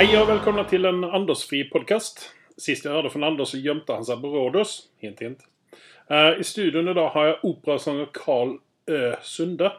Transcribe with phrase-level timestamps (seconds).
[0.00, 2.30] Hej och välkomna till en Andersfri podcast.
[2.56, 4.88] Sist jag hörde från Anders så gömde han sig på Rhodos.
[4.96, 5.38] Hint hint.
[6.06, 9.72] Eh, I studion idag har jag operasångare Karl Ö Sunde.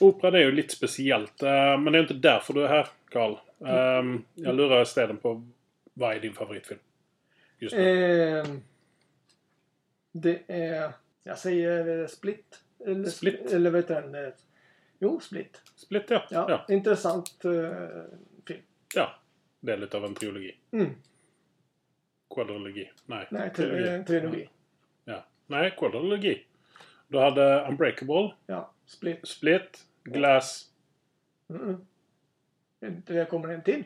[0.00, 2.86] Opera det är ju lite speciellt, eh, men det är inte därför du är här,
[3.08, 3.32] Karl.
[3.66, 5.46] Eh, jag lurar städen på
[5.94, 6.80] vad är din favoritfilm?
[7.58, 8.38] Just nu.
[8.38, 8.46] Eh,
[10.12, 10.92] det är...
[11.24, 12.60] Jag säger Split.
[12.86, 13.52] Eller, Split?
[13.52, 14.32] Eller vet du eh,
[14.98, 15.62] Jo, Split.
[15.76, 16.22] Split, ja.
[16.30, 16.74] Ja, ja.
[16.74, 17.36] intressant
[18.46, 18.62] film.
[18.94, 19.14] Ja.
[19.64, 20.56] Lite av en trilogi.
[20.70, 20.90] Mm.
[22.34, 22.90] Quadrilogi.
[23.06, 23.26] Nej.
[23.30, 24.48] Nej, tri- trilogi.
[25.04, 25.24] Ja.
[25.46, 26.44] Nej, quadrilogi.
[27.08, 29.28] Du hade Unbreakable, Ja, Split.
[29.28, 30.70] Split, Glass.
[31.48, 31.86] Mm.
[33.06, 33.84] Det kommer en till.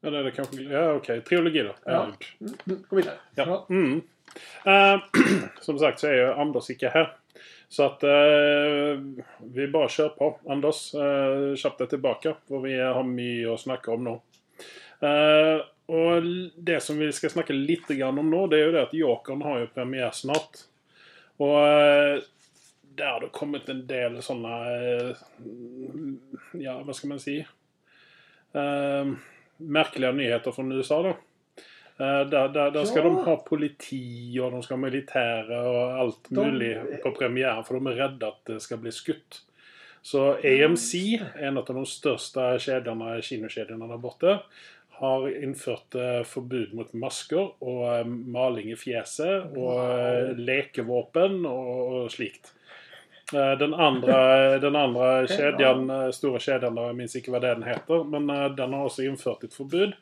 [0.00, 0.62] Ja, det kanske.
[0.62, 1.20] Ja, okej.
[1.22, 1.74] Trilogi då.
[1.84, 2.12] Ja.
[2.40, 2.54] Mm.
[2.88, 3.18] Gå vidare.
[3.34, 3.66] Ja.
[3.70, 4.00] Mm.
[4.64, 5.00] Eh,
[5.60, 7.16] som sagt så är ju Anders icke här.
[7.70, 9.00] Så att eh,
[9.38, 10.38] vi bara kör på.
[10.48, 12.36] Anders, eh, köp dig tillbaka.
[12.48, 14.10] För vi har mycket att snacka om nu.
[15.08, 16.22] Eh, och
[16.56, 19.42] det som vi ska snacka lite grann om nu det är ju det att Jokern
[19.42, 20.50] har ju premiär snart.
[21.36, 22.20] Och eh,
[22.82, 25.16] där har det kommit en del sådana, eh,
[26.52, 27.46] ja vad ska man säga?
[28.52, 29.12] Eh,
[29.56, 31.16] märkliga nyheter från USA då.
[32.00, 33.04] Eh, där, där, där ska Ja.
[33.04, 37.74] de ha politi och de ska ha militärer och allt De- möjligt på premiären för
[37.74, 39.42] de är rädda att det ska bli skutt.
[40.02, 40.94] Så AMC,
[41.34, 44.42] en av de största kedjorna, kinokedjorna där borta,
[44.90, 52.12] har infört eh, förbud mot masker och eh, maling i fjäset och eh, lekevapen och,
[52.12, 52.54] slikt.
[53.32, 58.72] Den andra, den andra kedjan, stora kedjan, jag minns inte vad den heter, men den
[58.72, 59.92] har också infört ett förbud.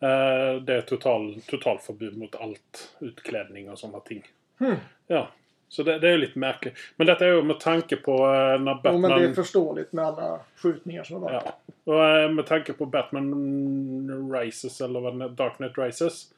[0.00, 4.22] Eh, Det är total, totalförbud mot allt utklädning och sådana ting.
[4.58, 4.74] Hmm.
[5.06, 5.28] Ja,
[5.68, 6.74] så det, det är lite märkligt.
[6.96, 9.00] Men detta är ju med tanke på eh, när Jo, Batman...
[9.00, 11.42] men det är förståeligt med alla skjutningar som har varit.
[11.44, 11.52] Ja.
[11.84, 16.32] Och eh, med tanke på Batman Rises, eller vad är, Dark Knight Rises,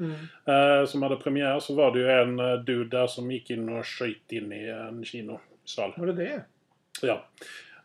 [0.47, 0.87] Mm.
[0.87, 4.33] som hade premiär så var det ju en dude där som gick in och sköt
[4.33, 5.93] in i en kinosal.
[5.97, 6.43] Var det det?
[7.03, 7.25] Ja.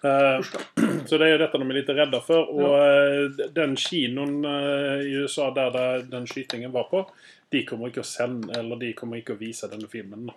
[0.04, 0.42] Eh,
[1.06, 2.50] så det är detta de är lite rädda för.
[2.50, 7.12] Och eh, den kinon eh, i USA där, där den skjutningen var på,
[7.50, 10.32] de kommer inte att sända, eller de kommer inte att visa den filmen.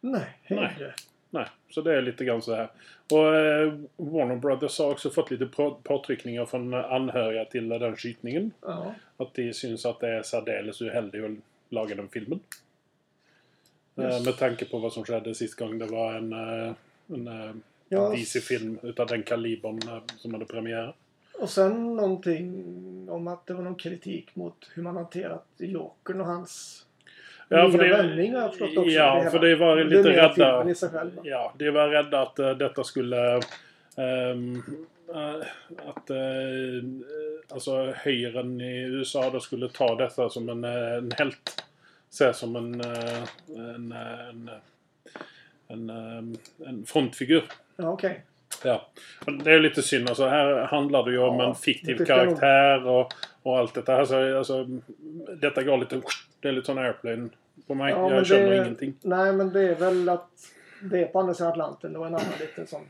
[0.00, 0.72] Nej, Nej.
[1.30, 2.68] Nej, så det är lite grann så här.
[3.10, 8.50] Och eh, Warner Brothers har också fått lite på- påtryckningar från anhöriga till den skjutningen.
[8.60, 8.94] Ja.
[9.16, 11.30] Att de syns att det är särdeles uheldigt att
[11.72, 12.40] laga den filmen.
[13.96, 14.24] Eh, Yes.
[14.26, 16.72] med tanke på vad som skedde sist gång det var en, eh,
[17.08, 17.50] en eh,
[17.88, 20.94] Ja, DC-film utav den kalibern eh, som hade premiär.
[21.40, 22.64] Och sen någonting
[23.10, 26.84] om att det var någon kritik mot hur man hanterat Jokern och hans
[27.48, 28.90] Ja, för det- vändning har jag förstått också.
[28.90, 29.30] ja, hela.
[29.30, 31.10] för det var lite rädda- i sig själv.
[31.22, 33.40] Ja, de var rädda att eh, detta skulle...
[33.96, 34.62] ehm,
[35.14, 35.34] eh,
[35.86, 36.84] att uh,
[37.48, 41.64] alltså högern i USA då skulle ta detta som en, en helt.
[42.10, 42.80] Se som en,
[43.56, 44.50] en, en,
[45.68, 46.36] en, en,
[46.66, 47.44] en frontfigur.
[47.76, 48.22] Ja, okej.
[48.64, 48.88] Ja.
[49.44, 50.08] Det är lite synd.
[50.08, 53.12] Alltså, här handlar det ju om Ja, en fiktiv karaktär och,
[53.42, 53.96] och allt detta.
[53.96, 54.66] Alltså, alltså,
[55.40, 56.00] detta går lite...
[56.40, 57.28] Det är lite sån airplane
[57.66, 57.92] på mig.
[57.92, 58.94] Ja, jag känner det- ingenting.
[59.02, 60.30] Nej, men det är väl att
[60.82, 62.82] det är på andra sidan Atlanten och en annan liten sån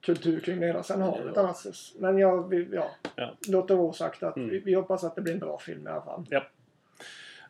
[0.00, 0.82] kultur kring det hela.
[0.82, 1.64] Sen har vi ett annat...
[1.98, 3.30] Men jag, ja, Ja.
[3.48, 4.48] låt det vara osagt att Mm.
[4.48, 6.24] vi, vi hoppas att det blir en bra film i alla fall.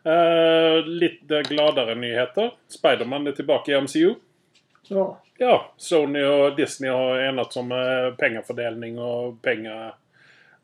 [0.06, 2.50] Eh, lite gladare nyheter.
[2.68, 4.14] Spiderman är tillbaka i MCU.
[4.82, 9.94] Ja, Ja, Sony och Disney har enats om eh, pengafördelning och pengar...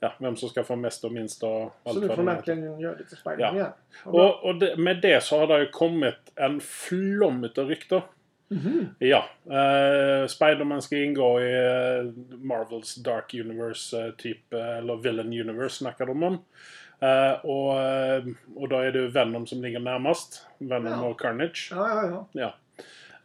[0.01, 2.37] Ja, vem som ska få mest och minst och allt så nu får heter.
[2.37, 3.61] äntligen göra lite Spiderman Ja.
[3.61, 3.73] igen.
[4.05, 4.13] Bra.
[4.33, 8.03] Och, och det, med det så har det ju kommit en flom utav rykter.
[8.49, 8.87] Mhm.
[8.99, 9.25] Ja.
[9.47, 12.05] Eh, Spiderman ska ingå i eh,
[12.39, 16.39] Marvels Dark Universe, typ, eller Villain Universe snackar de om.
[17.03, 18.25] Eh, och, eh,
[18.57, 20.47] och då är det Venom som ligger närmast.
[20.59, 21.09] Venom Ja.
[21.09, 21.69] och Carnage.
[21.71, 22.55] Ja, ja, ja.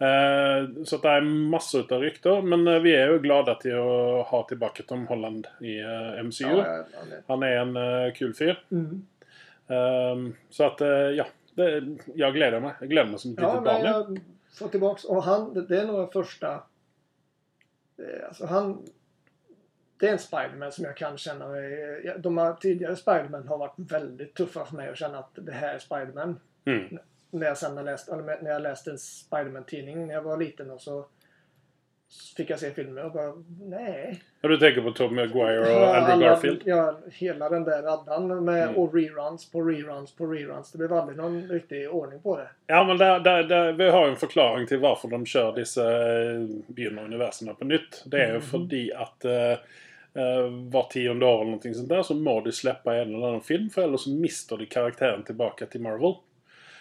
[0.07, 2.41] Eh, så det är massor av rykter.
[2.41, 6.45] Men vi är ju glada till att ha tillbaka Tom Holland i eh, MCU.
[6.47, 6.85] ja,
[7.27, 8.63] Han är en uh, kul fyr.
[8.71, 9.05] Mm.
[9.67, 10.79] Ehm, så att,
[11.15, 11.25] ja.
[11.55, 11.83] Det,
[12.15, 12.73] jag gläder mig.
[12.79, 13.85] Jag gläder mig som ett Ja, litet barn.
[13.85, 14.19] jag
[14.59, 15.03] får tillbaks.
[15.03, 16.63] Och han, det, är nog den första...
[18.27, 18.77] Alltså han...
[19.99, 22.15] Det är en Spiderman som jag kan känna mig...
[22.19, 25.73] De här tidigare Spiderman har varit väldigt tuffa för mig att känna att det här
[25.75, 26.39] är Spiderman.
[26.65, 26.97] Mm.
[27.31, 28.09] När jag sen har läst,
[28.41, 31.05] när jag läste en Spiderman-tidning när jag var liten och så...
[32.37, 34.21] fick jag se filmen och bara nej.
[34.41, 36.61] Ja, du tänker på Tobey Maguire och Ja, Andrew alla- Garfield?
[36.65, 38.75] Ja, hela den där raddan med Mm.
[38.75, 40.71] och reruns på reruns på reruns.
[40.71, 42.47] Det blev aldrig någon riktig ordning på det.
[42.67, 45.91] Ja, men där, där, där, vi har ju en förklaring till varför de kör dessa
[46.23, 48.03] eh, begynnande universerna på nytt.
[48.05, 48.41] Det är ju Mhm.
[48.41, 49.59] för att eh,
[50.17, 53.41] eh, var tionde år eller någonting sånt där så må du släppa en eller annan
[53.41, 56.13] film för eller så mister du karaktären tillbaka till Marvel.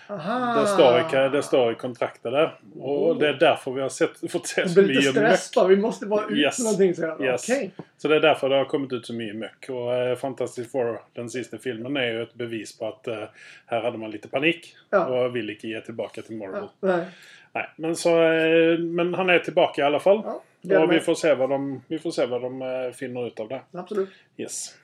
[0.08, 0.60] Aha!
[0.60, 2.58] Det, står i, det står i kontraktet där.
[2.80, 3.18] Och Oh.
[3.18, 5.54] det är därför vi har sett, fått se så mycket stress meck.
[5.62, 5.66] bara.
[5.66, 6.58] Vi måste bara ut Yes.
[6.58, 6.94] någonting.
[6.94, 7.48] Så Yes.
[7.50, 7.70] Okej.
[7.98, 9.66] Så det är därför det har kommit ut så mycket meck.
[9.70, 13.22] Och eh, Fantastic Four, den sista filmen, är ju ett bevis på att eh,
[13.66, 14.74] här hade man lite panik.
[14.90, 15.04] Ja.
[15.06, 16.62] Och vill inte ge tillbaka till Marvel.
[16.62, 17.04] Ja, nej.
[17.52, 20.20] Nej, men, så, eh, men han är tillbaka i alla fall.
[20.24, 23.40] Ja, och vi får se vad de, vi får se vad de eh, finner ut
[23.40, 23.60] av det.
[23.72, 24.08] Absolut.
[24.36, 24.78] Yes.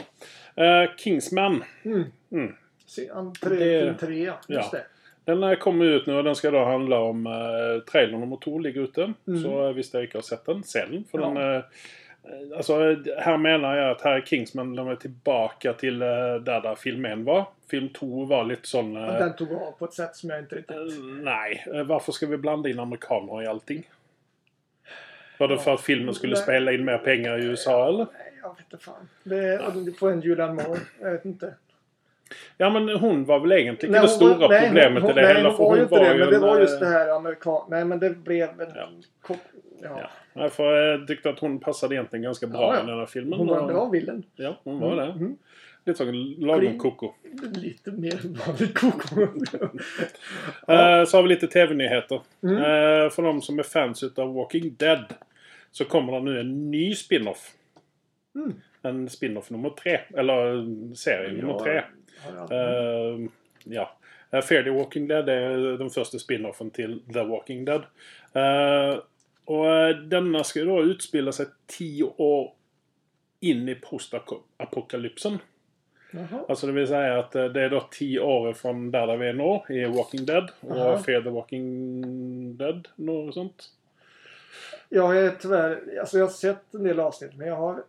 [0.57, 1.65] Eh, Kingsman.
[1.85, 2.05] Mm.
[2.33, 2.55] Mm.
[2.87, 4.39] Se, an, tre, Det- ja.
[4.49, 4.79] Just ja.
[4.79, 4.85] det.
[5.25, 7.27] Den eh, kommer ut nu och den ska då handla om...
[7.27, 9.13] Eh, trailern nummer två ligger ute.
[9.29, 9.43] Mm.
[9.43, 11.05] Så visst jag inte har sett den, se den.
[11.11, 11.29] För Ja.
[11.29, 11.63] den eh,
[12.57, 12.79] Alltså
[13.19, 17.05] här menar jag att här är Kingsman de är tillbaka till eh, där, där film
[17.05, 17.45] 1 var.
[17.71, 18.97] Film 2 var lite sån...
[18.97, 20.77] Eh, den tog av på ett sätt som jag inte riktigt...
[21.23, 23.83] nej, varför ska vi blanda in amerikaner i allting?
[25.43, 27.99] Var det för att filmen skulle spela in mer pengar i USA eller?
[27.99, 29.09] Nej, jag vet inte fan.
[29.25, 30.81] Det, och du får en Julianne Moore.
[31.01, 31.55] Jag vet inte.
[32.59, 35.23] Ja men hon var väl egentligen Nej, det stora var- nej, problemet hon, i det
[35.23, 35.49] nej, hela.
[35.49, 36.19] hon För var ju inte det.
[36.19, 37.63] Men det en, var just eh, det här amerikan...
[37.71, 38.89] Nej, men det blev en Ja.
[39.23, 39.39] kort...
[39.83, 39.89] Ja.
[40.35, 40.43] Ja.
[40.43, 42.83] Jag för jag tyckte att hon passade egentligen ganska bra Ja, ja.
[42.85, 43.39] i den här filmen.
[43.39, 44.23] Hon var en bra villain.
[44.37, 45.03] Ja, hon var det.
[45.05, 45.37] Mm.
[45.85, 46.05] Lite
[46.39, 47.13] lagom koko.
[47.55, 49.21] Lite mer vanligt koko.
[50.69, 52.21] Eh, så har vi lite tv-nyheter.
[52.43, 52.57] Mm.
[52.57, 55.05] Eh, för de som är fans utav Walking Dead
[55.73, 57.55] så kommer det nu en ny spin-off.
[58.35, 58.55] Mm.
[58.83, 60.01] En spin-off nummer tre.
[60.17, 61.83] Eller eh, serie nummer tre.
[62.27, 62.57] Ja, ja.
[62.57, 63.29] Uh,
[63.65, 63.97] ja.
[64.35, 67.83] Uh, Fear the Walking Dead är den första spin-offen till The Walking Dead.
[68.33, 68.99] Eh,
[69.45, 72.53] och eh, denna ska då utspela sig tio år
[73.41, 75.39] in i postapokalypsen.
[76.11, 76.45] Jaha.
[76.49, 79.29] Alltså det vill säga att eh, det är då tio år från där, där vi
[79.29, 80.51] är nu i Walking Dead.
[80.61, 83.71] Och Fear the Walking Dead, något sånt.
[84.95, 85.99] Jag är tyvärr...
[86.01, 87.83] Alltså jag har sett en del avsnitt men jag har...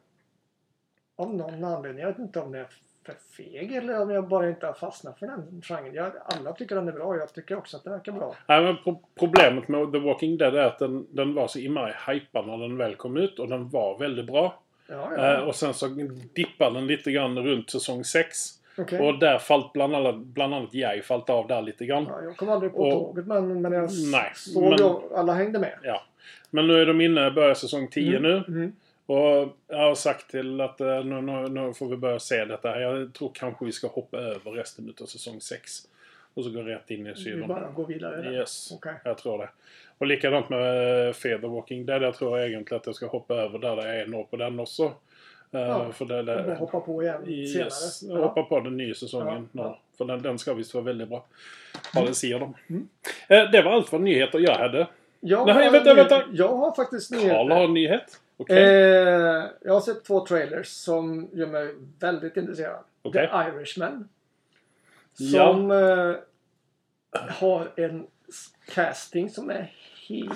[1.15, 2.67] Av någon anledning, jag vet inte om det är
[3.05, 5.93] för feg eller om jag bara inte har fastnat för den genren.
[5.93, 7.17] Jag, alla tycker den är bra.
[7.17, 8.35] Jag tycker också att den verkar bra.
[8.47, 11.85] Nej, men pro- problemet med The Walking Dead är att den, den var så himla
[12.07, 14.59] hypad när den väl kom ut och den var väldigt bra.
[14.87, 15.41] Ja, Eh, ja.
[15.41, 15.87] och sen så
[16.33, 18.37] dippade den lite grann runt säsong 6.
[18.77, 18.99] Okej.
[18.99, 22.05] Och där fallt bland annat, bland annat jag fallt av där lite grann.
[22.09, 25.59] Ja, jag kom aldrig på Och- tåget men, men jag Nej, såg men- alla hängde
[25.59, 25.79] med.
[25.83, 26.01] Ja.
[26.49, 28.43] Men nu är de inne, börjar säsong 10 nu.
[28.47, 28.71] Mm.
[29.05, 32.79] Och jag har sagt till att eh, nu, nu, nu får vi börja se detta.
[32.81, 35.71] Jag tror kanske vi ska hoppa över resten av säsong 6.
[36.33, 37.47] Och så gå rätt in i Vi syren.
[37.47, 38.21] bara går vidare.
[38.21, 38.33] där.
[38.33, 38.93] Yes, Okej.
[39.03, 39.49] jag tror det.
[39.97, 42.03] Och likadant med eh, Fear the Walking Dead.
[42.03, 44.83] Jag tror egentligen att jag ska hoppa över där det är år på den också.
[45.51, 48.19] Eh, Ja, för det, det, hoppa på igen yes, senare.
[48.23, 49.49] hoppa på den nya säsongen.
[49.51, 49.63] Ja, ja.
[49.63, 51.25] Ja, för den, den ska visst vara väldigt bra.
[51.95, 52.53] Ja, det ser de.
[52.69, 52.87] Mm.
[53.51, 54.87] Det var allt vad nyheter jag hade.
[55.25, 56.23] Jag, Nej, har vänta, vänta.
[56.31, 57.29] jag har faktiskt nyheter.
[57.35, 58.19] Karl har en nyhet.
[58.37, 58.57] Okej.
[58.63, 62.79] Eh, jag har sett två trailers som gör mig väldigt intresserad.
[63.01, 63.29] Okej.
[63.31, 64.09] The Irishman.
[65.17, 65.53] Ja.
[65.53, 66.15] Som eh,
[67.29, 68.07] har en
[68.73, 69.71] casting som är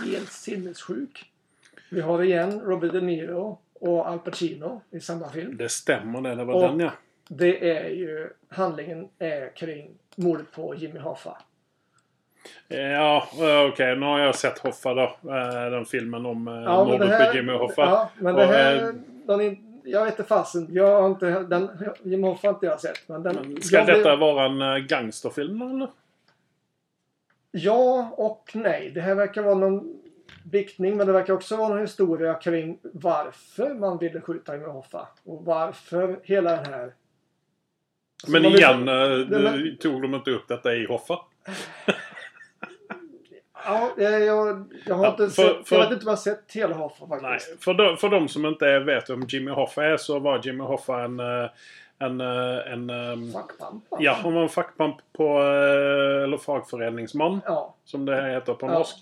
[0.03, 1.31] helt sinnessjuk.
[1.89, 5.57] Vi har igen Robert De Niro och Al Pacino i samma film.
[5.57, 6.35] Det stämmer det.
[6.35, 6.91] Det var Och- den ja.
[7.29, 11.37] Det är ju, handlingen är kring mordet på Jimmy Hoffa.
[12.67, 13.95] Ja, eh, okej.
[13.95, 15.01] Nu har jag sett Hoffa då.
[15.31, 17.81] Eh, Den filmen om eh, Ja, mordet här, Jimmy Hoffa.
[17.81, 18.75] Ja, men det Och, här...
[18.75, 18.89] eh,
[19.25, 20.67] Den är, jag vet inte fasen.
[20.71, 21.29] Jag har inte...
[21.39, 21.69] Den,
[22.03, 23.09] Jimmy Hoffa har inte jag sett.
[23.09, 25.87] Men den, Men Ska jag blev- detta vara en eh, gangsterfilm eller?
[27.51, 28.91] Ja och nej.
[28.95, 29.93] Det här verkar vara någon
[30.51, 35.07] viktning men det verkar också vara någon historia kring varför man ville skjuta Jimmy Hoffa.
[35.23, 36.83] Och varför hela den här...
[36.83, 41.19] Alltså, Men vill- igen, eh, det- du- tog de inte upp detta i Hoffa?
[43.67, 44.35] Ja, jag, jag
[44.95, 45.67] har Ja, inte för- sett...
[45.67, 47.63] för- Jag vet inte om jag sett hela Hoffa Nej, faktiskt.
[47.63, 51.01] för de, för de som inte vet vem Jimmy Hoffa är så var Jimmy Hoffa
[51.03, 51.19] en...
[51.19, 51.45] eh,
[51.99, 52.21] En...
[52.21, 53.97] eh, en ehm, Fackpampa.
[53.99, 55.39] ja, han var en fackpamp på...
[55.39, 57.41] eh, Eller fagföreningsman.
[57.45, 57.75] Ja.
[57.85, 58.71] Som det heter på Ja.
[58.73, 58.97] norsk.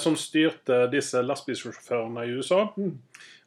[0.00, 2.74] Som styrte dessa lastbilschaufförerna i USA.
[2.76, 2.98] Mm.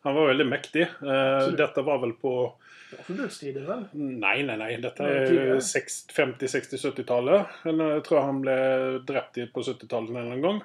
[0.02, 0.88] Han var väldigt mäktig.
[1.02, 1.58] Absolut.
[1.58, 2.54] Detta var väl på...
[2.92, 3.84] Ja, Förbudstiden väl?
[3.92, 4.78] Nej, nej, nej.
[4.82, 5.62] Detta är tidigare.
[5.62, 7.46] 60, 50, 60, 70-talet.
[7.66, 8.60] Eller Jag tror han blev
[9.06, 10.62] dräpt på 70-talet någon gång.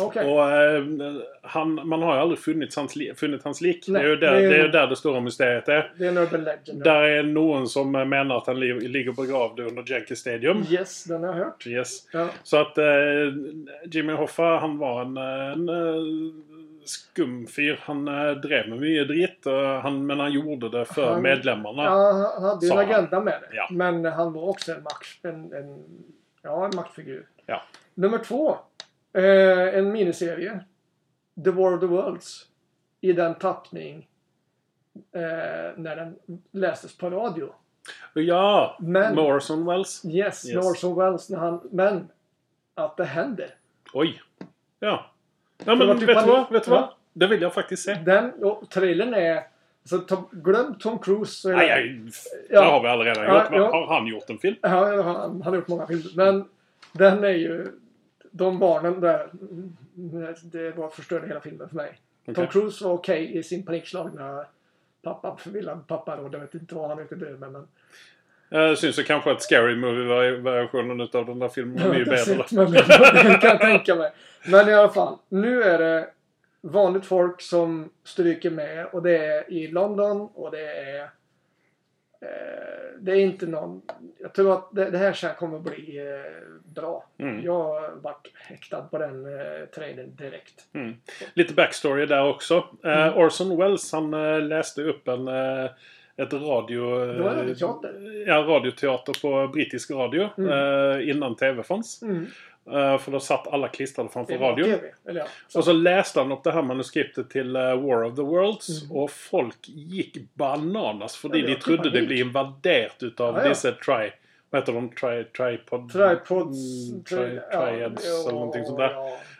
[0.00, 0.32] Okej.
[0.32, 0.84] Och eh,
[1.42, 3.84] han, man har ju aldrig funnit hans, li- funnit hans lik.
[3.88, 5.92] Nej, det, är ju där, det är- det är där det stora mysteriet är.
[5.98, 6.82] Det är en urban legend.
[6.84, 10.64] Där är någon som menar att han li- ligger begravd under Yankee Stadium.
[10.70, 11.66] Yes, den har jag hört.
[11.66, 12.08] Yes.
[12.12, 12.28] Ja.
[12.42, 12.84] Så att eh,
[13.84, 15.94] Jimmy Hoffa han var en, en eh,
[16.88, 17.78] skumfyr.
[17.82, 19.46] Han eh, drev med mycket dritt.
[19.46, 21.82] eh, han, men han gjorde det för Han- medlemmarna.
[21.84, 23.56] Ja, han hade ju en agenda med det.
[23.56, 23.68] Ja.
[23.70, 25.84] Men han var också en, makt, en, en,
[26.42, 27.26] ja, en maktfigur.
[27.46, 27.62] Ja.
[27.94, 28.56] Nummer två.
[29.12, 30.60] Eh, en miniserie.
[31.44, 32.46] The War of the Worlds.
[33.00, 34.08] I den tappning
[35.12, 35.20] eh,
[35.76, 36.18] när den
[36.52, 37.52] lästes på radio.
[38.14, 40.04] Ja, Men- med Orson Welles.
[40.04, 40.14] Yes,
[40.46, 40.54] Yes.
[40.54, 41.30] med Orson Welles.
[41.30, 42.08] När han, men
[42.74, 43.54] att det händer.
[43.94, 44.20] Oj.
[44.80, 45.10] Ja.
[45.64, 46.52] Ja men vet du vad?
[46.52, 46.88] Vet du vad?
[47.12, 47.94] Det vill jag faktiskt se.
[47.94, 49.42] Den, och trailern är...
[49.82, 51.32] Alltså, Tom, glöm Tom Cruise.
[51.32, 52.12] så är Nej, nej,
[52.50, 52.60] Ja.
[52.60, 53.50] Det har vi redan Ja, gjort.
[53.50, 53.70] Men ja.
[53.70, 54.56] har han gjort en film?
[54.60, 56.10] Ja, han, han har gjort många filmer.
[56.14, 56.44] Men
[56.92, 57.66] den är ju...
[58.30, 59.28] De barnen där...
[60.42, 61.98] Det var förstörde hela filmen för mig.
[62.24, 62.48] Tom Okej.
[62.52, 64.44] Cruise var okej i sin panikslagna
[65.02, 66.32] pappa, förvillad papparoll.
[66.32, 67.52] Jag vet inte vad han är ute med.
[67.52, 67.68] Men
[68.50, 72.64] Eh, syns ju kanske att Scary Movie-versionen utav den där filmen jag mycket inte bättre.
[73.28, 74.12] det kan jag tänka mig.
[74.46, 75.18] Men i alla fall.
[75.28, 76.08] Nu är det
[76.60, 78.86] vanligt folk som stryker med.
[78.86, 81.02] Och det är i London och det är...
[82.20, 83.82] Eh, det är inte någon...
[84.18, 86.32] Jag tror att det, det här sen kommer bli eh,
[86.74, 87.06] bra.
[87.18, 87.44] Mm.
[87.44, 90.64] Jag vart häktad på den eh, trailern direkt.
[90.74, 90.94] Mm.
[91.34, 92.54] Lite backstory där också.
[92.84, 93.14] Eh, Mm.
[93.18, 94.10] Orson Welles han
[94.48, 95.28] läste upp en,
[96.22, 97.06] ett radio...
[97.06, 98.24] Det var eh, radioteater.
[98.26, 100.28] Ja, radioteater på brittisk radio.
[100.38, 100.50] Mm.
[100.50, 102.02] Eh, innan TV fanns.
[102.02, 102.26] Mm.
[102.70, 104.74] Eh, för då satt alla klistrade framför radion.
[105.04, 105.24] Ja.
[105.54, 108.82] Och så läste han upp det här manuskriptet till War of the Worlds.
[108.82, 108.96] Mm.
[108.96, 111.16] Och folk gick bananas.
[111.16, 112.06] För Ja, de trodde det panik.
[112.06, 113.48] blev invaderat utav Ja, ja.
[113.48, 114.10] dessa tri...
[114.50, 114.88] Vad heter de?
[114.88, 115.92] Tri, tripod...
[115.92, 116.88] Tripods.
[116.90, 118.92] Mm, tri, triads eller någonting sånt där.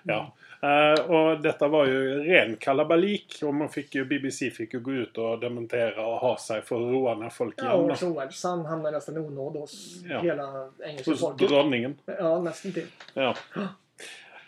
[0.02, 0.34] Ja.
[0.60, 0.92] Ja.
[0.94, 4.92] Eh, och detta var ju ren kalabalik och man fick ju, BBC fick ju gå
[4.92, 7.90] ut och dementera och ha sig för att roa när folk Ja, igen.
[7.90, 10.20] Orson Welles han hamnade nästan i onåd hos Ja.
[10.20, 11.48] hela engelska Hos folket.
[11.48, 11.94] drottningen.
[12.06, 12.86] Ja, nästan till.
[13.14, 13.34] Ja.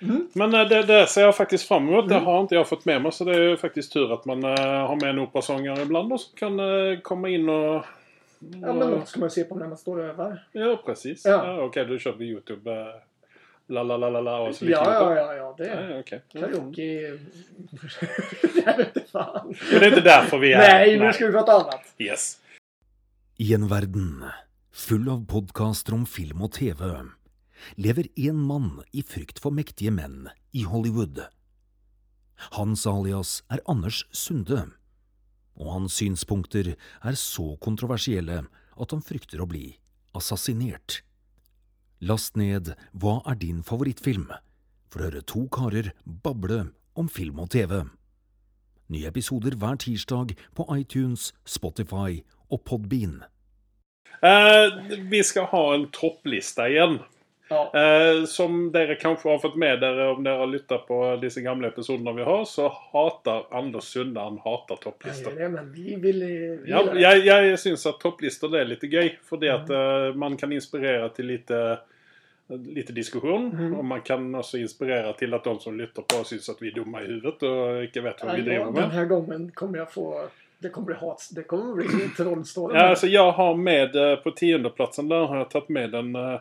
[0.03, 0.29] Mm.
[0.33, 2.09] Men eh, det, det ser jag faktiskt fram emot.
[2.09, 3.13] Det har inte jag fått med mig.
[3.13, 6.21] Så det är ju faktiskt tur att man eh, har med en operasångare ibland och
[6.21, 6.61] som kan
[7.03, 7.85] komma in och...
[8.63, 10.45] Ja, men då ska man se på när man står och övar.
[10.53, 11.25] Ja, precis.
[11.25, 11.47] Ja.
[11.47, 11.63] Ja.
[11.63, 12.93] Okej, du kör på YouTube.
[13.71, 15.55] La, la, la, la, la och så lite Ja, ja, ja, ja.
[15.59, 16.23] Det är Ja, okej.
[16.33, 16.83] karaoke.
[18.67, 19.55] jag fan.
[19.71, 21.95] Men det är inte därför vi är Nej, nu ska vi prata annat.
[21.99, 22.39] Yes.
[23.37, 24.25] I en verden
[24.73, 26.85] full av podkaster om film og TV
[27.77, 31.21] lever en mann i frykt for mektige menn i Hollywood.
[32.57, 34.63] Hans alias er Anders Sunde,
[35.57, 36.73] og hans synspunkter
[37.05, 38.43] er så kontroversielle
[38.81, 39.77] at han frykter å bli
[40.17, 41.03] assassinert.
[42.01, 44.31] Last ned Hva er din favorittfilm?
[44.91, 46.65] for å høre to karer bable
[46.99, 47.85] om film og TV.
[48.91, 53.21] Nye episoder hver tirsdag på iTunes, Spotify og Podbean.
[54.19, 56.99] Eh, vi ska ha en topplista igen.
[57.51, 57.71] Ja.
[57.75, 61.69] Eh, som dere kanske har fått med dere om dere har lyttat på disse gamle
[61.69, 63.89] episodene vi har, så hater Anders
[64.45, 65.31] hater Jag topplistor.
[65.37, 66.21] det, men vi vill...
[66.65, 67.01] Vi Ja, det.
[67.01, 69.11] jeg, jeg syns at topplistor det er litt gøy.
[69.29, 71.79] Fordi at eh, man kan inspirere til lite,
[72.49, 73.49] lite diskusjon.
[73.51, 73.75] Mhm.
[73.79, 76.75] Og man kan også inspirere til at de som lytter på, syns at vi er
[76.79, 78.91] dumme i huvudet og ikke vet Ja, vi driver den med.
[78.93, 80.29] här gången kommer jag få...
[80.63, 81.29] Det kommer bli hat.
[81.35, 82.75] Det kommer bli trollstorm.
[82.75, 86.41] Ja, alltså jag har med eh, på tiondeplatsen där har jag tagit med en, eh,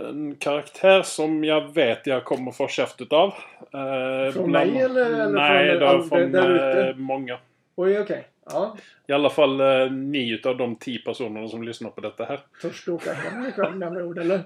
[0.00, 3.34] en karaktär som jag vet jag kommer få käft utav.
[3.74, 7.38] Eh, Från mig eller- eller Nej, från det är från där eh, många.
[7.76, 8.26] Oj, okej.
[8.50, 8.76] Ja.
[9.06, 12.40] I alla fall eh, nio utav de tio personerna som lyssnar på detta här.
[12.62, 14.40] Törs du åka hem ikväll med andra ord, eller?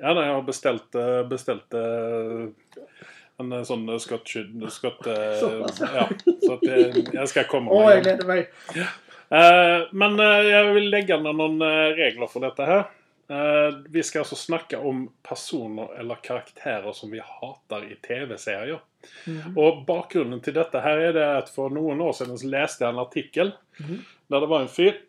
[0.00, 1.80] Ja, nej, jag har beställt, eh, beställt eh,
[3.38, 4.66] en eh, sån skottskydd.
[4.68, 5.04] Skott,
[5.40, 5.82] Så pass.
[5.94, 6.08] ja,
[6.46, 6.60] så att
[7.12, 8.50] jag ska komma Åh, med jag gläder mig.
[9.28, 11.18] Eh, men jag vill lägga
[11.62, 12.84] eh, regler för detta här.
[13.32, 18.80] Eh, vi ska alltså snacka om personer eller karaktärer som vi hatar i tv-serier.
[19.26, 19.58] Mm.
[19.58, 22.98] Och bakgrunden till detta här är det att för några år sedan läste jag en
[22.98, 23.98] artikel Mm.
[24.26, 25.00] där det var en fyr,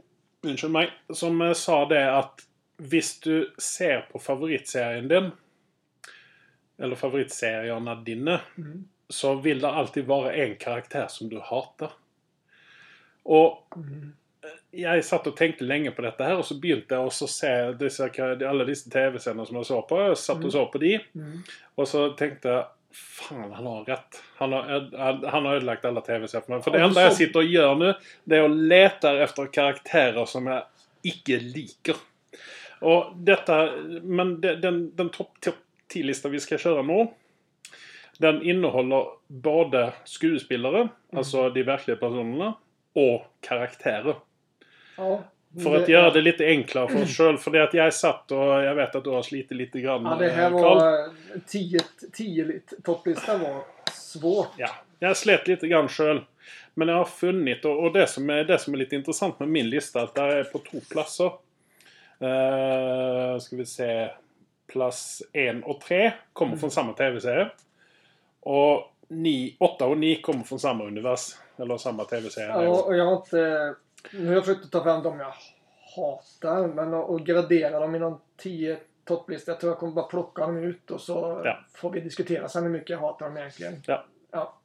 [0.70, 2.40] mig, som eh, sa det att
[2.78, 5.32] visst du ser på favoritserien din
[6.78, 8.84] eller favoritserierna dina Mm.
[9.10, 11.92] så vill det alltid vara en karaktär som du hatar.
[13.24, 14.14] Och Mm.
[14.72, 16.56] Jag satt och tänkte länge på detta här och så
[16.96, 18.10] jag och så se dessa,
[18.50, 20.02] alla dessa tv-sändningar som jag såg på.
[20.02, 20.46] Jag satt Mm.
[20.46, 21.00] och såg på de.
[21.16, 21.40] Mm.
[21.76, 24.24] Och så tänkte jag Fan, han har rätt.
[24.36, 26.64] Han har, han har ödelagt alla tv-serier för mig.
[26.64, 30.48] För det enda jag sitter och gör nu, det är att leta efter karaktärer som
[30.48, 30.64] jag
[31.02, 31.96] icke liker.
[32.80, 33.72] Och detta,
[34.02, 35.56] men de- den, den topp top
[35.94, 37.08] 10-lista vi ska köra nu.
[38.18, 42.54] Den innehåller både skådespelare, alltså de verkliga personerna,
[42.94, 44.16] och karaktärer.
[44.98, 45.24] Ja.
[45.64, 47.38] För att göra det lite enklare för oss själv.
[47.38, 50.06] För det att jag satt och jag vet att du har slitit lite grann.
[50.06, 51.10] Ja, det här eh, var...
[51.48, 51.80] 10
[52.14, 54.48] 10 lit- Topplistan var svårt.
[54.58, 54.70] Ja,
[55.00, 56.20] jag slet lite grann själv.
[56.74, 59.50] Men jag har funnit, och, och det, som är, det som är lite intressant med
[59.50, 61.32] min lista, att där är på två platser.
[62.22, 64.10] Uh, ska vi se.
[64.68, 66.60] Plats 1 och 3 kommer Mm.
[66.60, 67.50] från samma tv-serie.
[68.40, 68.94] Och
[69.60, 71.36] 8 och 9 kommer från samma univers.
[71.58, 72.48] Eller samma tv-serie.
[72.50, 73.74] Ja, och jag har inte...
[74.12, 75.34] Nu har jag försökt ta fram dem jag
[75.96, 79.52] hatar, men att gradera dem i någon 10 topplista.
[79.52, 81.60] Jag tror jag kommer bara plocka dem ut och så Ja.
[81.76, 83.74] får vi diskutera sen hur mycket jag hatar dem egentligen.
[83.88, 84.06] Ja.
[84.32, 84.58] Ja.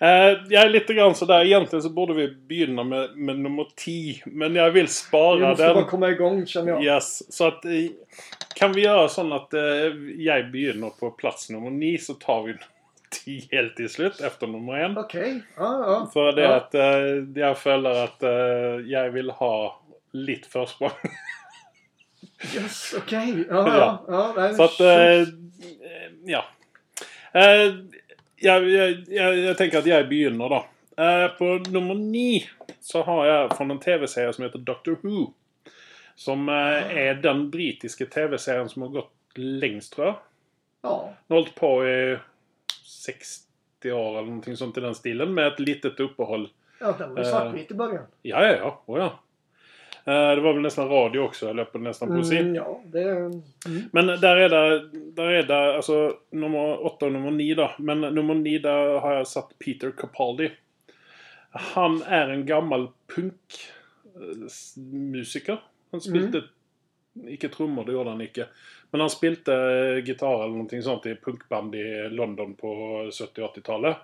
[0.00, 0.08] Eh,
[0.48, 4.22] jag är lite grann sådär, egentligen så borde vi begynna med, med nummer 10.
[4.26, 5.74] Men jag vill Vi spara måste den.
[5.74, 6.84] bara komma igång känner jag.
[6.84, 7.32] Yes.
[7.34, 7.70] Så att eh,
[8.54, 9.60] kan vi göra så att eh,
[10.16, 12.54] jag begynner på plats nummer 9 så tar vi
[13.24, 14.98] 10 helt till slut efter nummer 1.
[14.98, 15.42] Okej.
[15.56, 16.10] Ja, ja.
[16.12, 16.54] För det ja.
[16.54, 18.30] att eh, jag följer att eh,
[18.86, 20.90] jag vill ha lite försprång.
[22.54, 23.44] Yes, okej.
[23.50, 24.34] Ja, Ja.
[24.36, 24.54] ja.
[24.54, 25.28] så att, eh,
[26.24, 26.44] ja.
[27.32, 27.74] Eh,
[28.36, 30.66] jag, jag, jag, jag tänker att jag begynner då.
[31.02, 32.42] Eh, på nummer 9
[32.80, 35.32] så har jag från en tv-serie som heter Doctor Who.
[36.14, 40.16] Som eh, är den brittiska tv-serien som har gått längst tror jag.
[40.82, 41.14] ja.
[41.26, 42.18] Den har hållit på i
[42.84, 46.48] 60 år eller någonting sånt i den stilen med ett litet uppehåll.
[46.80, 48.04] ja, den var ju Eh, svartvit i början.
[48.22, 48.82] Ja, ja, ja.
[48.86, 49.20] Oh, ja.
[50.06, 52.30] Eh, det var väl nästan radio också, eller på nästan på mm.
[52.30, 53.10] Mm, ja, det...
[53.10, 53.42] Mm.
[53.92, 57.70] Men där är det, där är det alltså nummer 8 och nummer 9 då.
[57.78, 60.50] Men nummer 9 där har jag satt Peter Capaldi.
[61.50, 65.60] Han är en gammal punkmusiker.
[65.90, 66.42] Han spilte,
[67.26, 68.46] icke trummor, det gjorde han icke.
[68.94, 72.66] Men han spilte eh, gitarr eller någonting sånt i punkband i London på
[73.12, 73.96] 70-80-talet.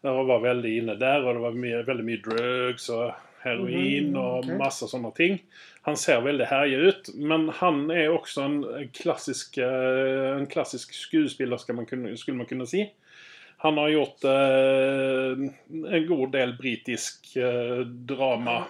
[0.00, 4.38] Och var väldigt inne där och det var väldigt mycket drugs och heroin Mhm, och
[4.38, 4.58] okej.
[4.58, 5.42] massa sådana ting.
[5.82, 7.08] Han ser väldigt härlig ut.
[7.14, 12.46] Men han är också en klassisk, eh, en klassisk skådespelare ska man kunna, skulle man
[12.46, 12.86] kunna säga.
[13.56, 18.64] Han har gjort eh, en god del brittisk eh, drama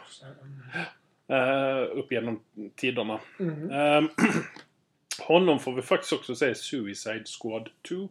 [1.28, 2.40] eh, upp genom
[2.76, 3.20] tiderna.
[3.40, 4.08] Mm.
[5.18, 8.08] Honom får vi faktiskt också säga Suicide Squad 2.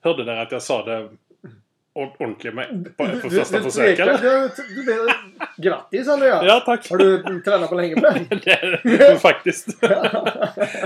[0.00, 1.08] Hörde där att jag sa det
[1.94, 4.18] or- ordentligt med, på, på första försök eller?
[4.18, 5.08] Du, du, du,
[5.56, 6.44] grattis Andreas!
[6.46, 6.90] Ja, tack.
[6.90, 8.26] Har du tränat på länge på den?
[8.44, 9.82] Det det faktiskt.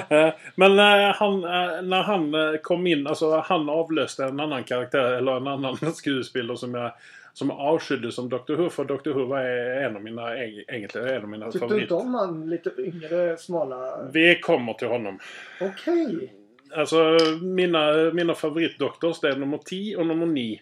[0.09, 5.13] Eh, Men eh, han, eh, när han kom in, alltså han avlöste en annan karaktär,
[5.13, 6.93] eller en annan skådespelare som jag
[7.33, 8.55] som avskydde som Dr.
[8.55, 8.71] Who.
[8.71, 9.11] För Dr.
[9.11, 9.41] Who var
[9.85, 11.83] en av mina, eg- egentligen en av mina Tyckte du favoriter.
[11.83, 14.09] inte om han lite yngre, smala?
[14.13, 15.19] Vi kommer till honom.
[15.61, 16.33] Okej.
[16.77, 20.61] Alltså mina, mina favoritdoktors det är nummer 10 och nummer 9.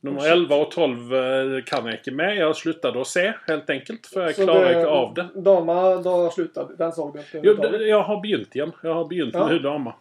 [0.00, 0.32] Nummer Oh, shit.
[0.32, 2.36] 11 och 12 eh, kan jag inte med.
[2.36, 4.06] Jag slutade att se helt enkelt.
[4.06, 5.28] För jag Så klarar inte av det.
[5.34, 8.72] Dama, då slutade Den såg du inte Jo, jag har begynt igen.
[8.82, 9.44] Jag har begynt Ja.
[9.46, 9.94] med Hudama.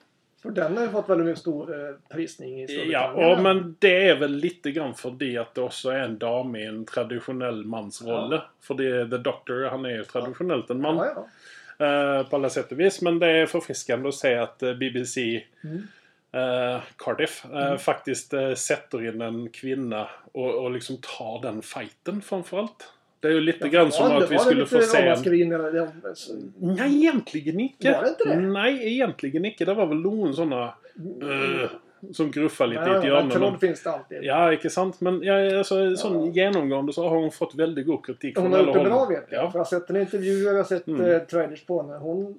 [0.45, 3.37] För den har ju fått väldigt stor eh, prisning i Ja, Storbritannien.
[3.37, 6.55] och, men det är väl lite grann för det att det också är en dam
[6.55, 8.41] i en traditionell mansroll.
[8.61, 10.95] För det är The Doctor, han är ju traditionellt en man.
[10.97, 11.27] Ja,
[11.77, 11.85] ja.
[12.19, 13.01] eh, på alla sätt och vis.
[13.01, 15.83] Men det är förfriskande att se att eh, BBC Mm.
[16.31, 22.21] eh, Cardiff eh, faktiskt eh, sätter in en kvinna och, och liksom tar den fighten
[22.21, 22.91] framförallt.
[23.19, 25.21] Det är ju lite grann som Ja, att vi skulle få se en...
[25.23, 25.89] det-
[26.59, 27.91] Nej, egentligen icke.
[27.93, 28.35] Var det inte det?
[28.39, 29.65] Nej, egentligen icke.
[29.65, 30.73] Det var väl någon sådana
[31.23, 31.69] uh,
[32.13, 33.29] som gruffade lite i ett Ja, hörn.
[33.29, 34.17] Troll men- finns det alltid.
[34.23, 35.01] Ja, inte sant.
[35.01, 38.73] Men ja, alltså, sån genomgående så har hon fått väldigt god kritik Hon har gjort
[38.73, 39.43] det bra vet jag.
[39.43, 41.01] Ja, För jag har sett en intervju och jag har sett Mm.
[41.05, 41.25] mm.
[41.25, 41.97] trailers på henne.
[41.97, 42.37] Hon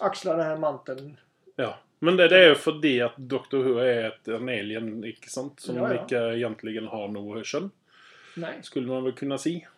[0.00, 1.16] axlar den här manteln.
[1.56, 1.78] ja.
[2.02, 3.56] Men det, det är ju för det att Dr.
[3.56, 5.60] Who är ett, en alien, icke sant?
[5.60, 6.04] Som Ja, ja.
[6.04, 7.70] icke egentligen har någon kön.
[8.36, 8.50] Nej.
[8.62, 9.68] Skulle man väl kunna säga.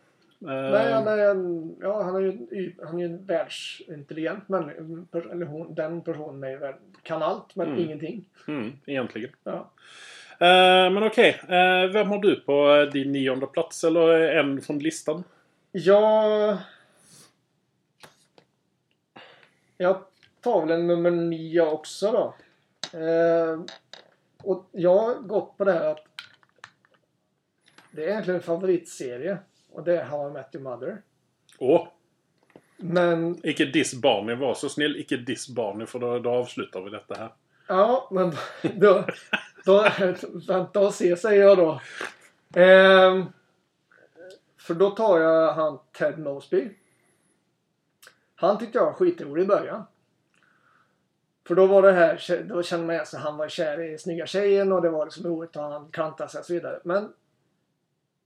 [0.49, 4.81] Eh, Nej, han är en, ja, han är ju han är en världsintelligent människa.
[5.33, 7.79] Eller hon, den personen är värld, kan allt men Mm.
[7.81, 8.25] ingenting.
[8.49, 9.31] mm, egentligen.
[9.45, 9.71] Ja.
[10.39, 11.41] Eh, men okej.
[11.43, 13.85] Eh, vem har du på eh, din nionde plats?
[13.85, 15.25] Eller en från listan?
[15.73, 16.57] Jag...
[19.77, 20.03] Jag
[20.41, 22.35] tar väl en nummer nio också då.
[22.99, 23.61] Eh,
[24.43, 26.05] och jag har gått på det här att
[27.91, 29.39] det är egentligen en favoritserie.
[29.73, 31.03] Och det är How I Met Your Mother.
[31.59, 31.89] Åh!
[32.77, 34.97] Men, Icke diss Barney, var så snäll.
[34.97, 37.33] Icke diss Barney för då, då avslutar vi detta här.
[37.67, 38.33] ja, men
[38.75, 39.05] då...
[39.65, 39.89] då
[40.49, 41.81] vänta och se säger jag då.
[42.61, 43.25] Eh,
[44.59, 46.71] för då tar jag han Ted Mosby.
[48.35, 49.85] Han tyckte jag var skitrolig i början.
[51.47, 53.21] För då var det här, då kände man sig.
[53.21, 56.39] Han var kär i snygga tjejen och det var liksom roligt och han klantade sig
[56.39, 56.81] och så vidare.
[56.85, 57.13] Men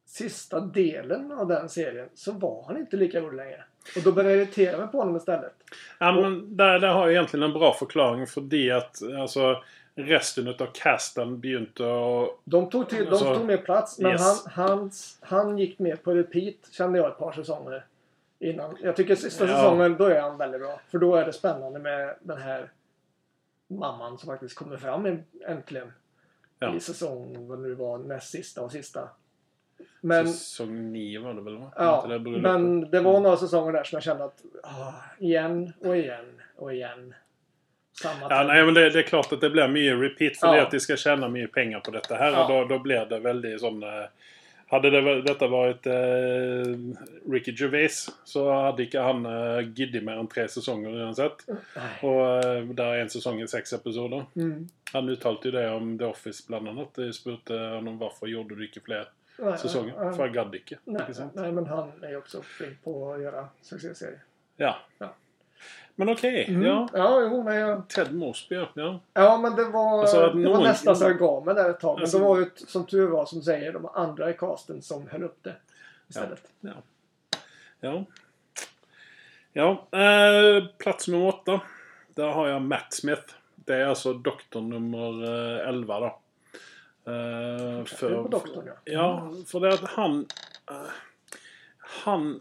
[0.06, 3.64] sista delen av den serien så var han inte lika rolig längre.
[3.96, 5.52] Och då började jag irritera mig på honom istället.
[5.98, 9.62] Ja, men där, där har jag egentligen en bra förklaring för det att alltså,
[9.94, 12.38] resten utav casten begynte att...
[12.44, 14.46] De tog, till, de Alltså, tog mer plats men yes.
[14.46, 17.84] han, hans, han gick med på repeat kände jag ett par säsonger
[18.38, 18.76] innan.
[18.82, 19.56] Jag tycker sista Ja.
[19.56, 20.80] säsongen då är han väldigt bra.
[20.90, 22.70] För då är det spännande med den här
[23.68, 25.92] mamman som faktiskt kommer fram en- äntligen.
[26.58, 26.74] Ja.
[26.74, 29.08] I säsong, vad nu var, näst sista och sista.
[30.00, 31.72] Men, Säsong 9 var det väl va?
[31.76, 35.96] ja, det men det var några säsonger där som jag kände att ah, igen och
[35.96, 37.14] igen och igen.
[38.02, 40.52] Samma Ja, nej, men det, det är klart att det blir mycket repeat för Ja.
[40.54, 42.32] det att de ska tjäna mycket pengar på detta här.
[42.32, 42.42] Ja.
[42.44, 43.82] Och då, då blir det väldigt sån...
[43.82, 43.88] eh,
[44.68, 50.26] Hade det, detta varit eh, Ricky Gervais så hade inte han eh, giddy mer än
[50.26, 51.36] tre säsonger redan sett.
[51.46, 52.10] Nej.
[52.10, 54.24] Och eh, där är en säsong i sex episoder.
[54.36, 54.68] Mm.
[54.92, 56.88] Han uttalade ju det om The Office bland annat.
[56.96, 59.04] Jag spurte honom varför gjorde du inte fler
[59.38, 59.94] Nej, säsonger?
[60.04, 60.76] nej, För jag gadd inte.
[60.84, 64.20] Nej, nej, men han är också flink på att göra succéserier.
[64.56, 64.76] Ja.
[64.98, 65.14] Ja.
[65.94, 66.62] Men okej, Mm.
[66.62, 66.88] ja.
[66.92, 67.88] Ja, jo, men jag...
[67.88, 69.00] Ted Mosby, ja.
[69.14, 71.80] Ja, men det var, Alltså, det någon- var nästan så jag gav mig där ett
[71.80, 71.94] tag.
[71.94, 75.08] Men Alltså- det var ju som tur var, som säger, de andra i casten som
[75.08, 75.54] höll upp det
[76.08, 76.42] istället.
[76.60, 76.70] Ja.
[77.80, 78.04] Ja.
[79.52, 81.60] Ja, eh, plats nummer åtta.
[82.14, 83.34] Där har jag Matt Smith.
[83.54, 85.24] Det är alltså doktor nummer
[85.60, 86.18] eh, 11 då.
[87.06, 88.72] Eh, på doktorn, ja.
[88.84, 90.26] Ja, för det att han...
[90.70, 90.90] eh,
[91.78, 92.40] han...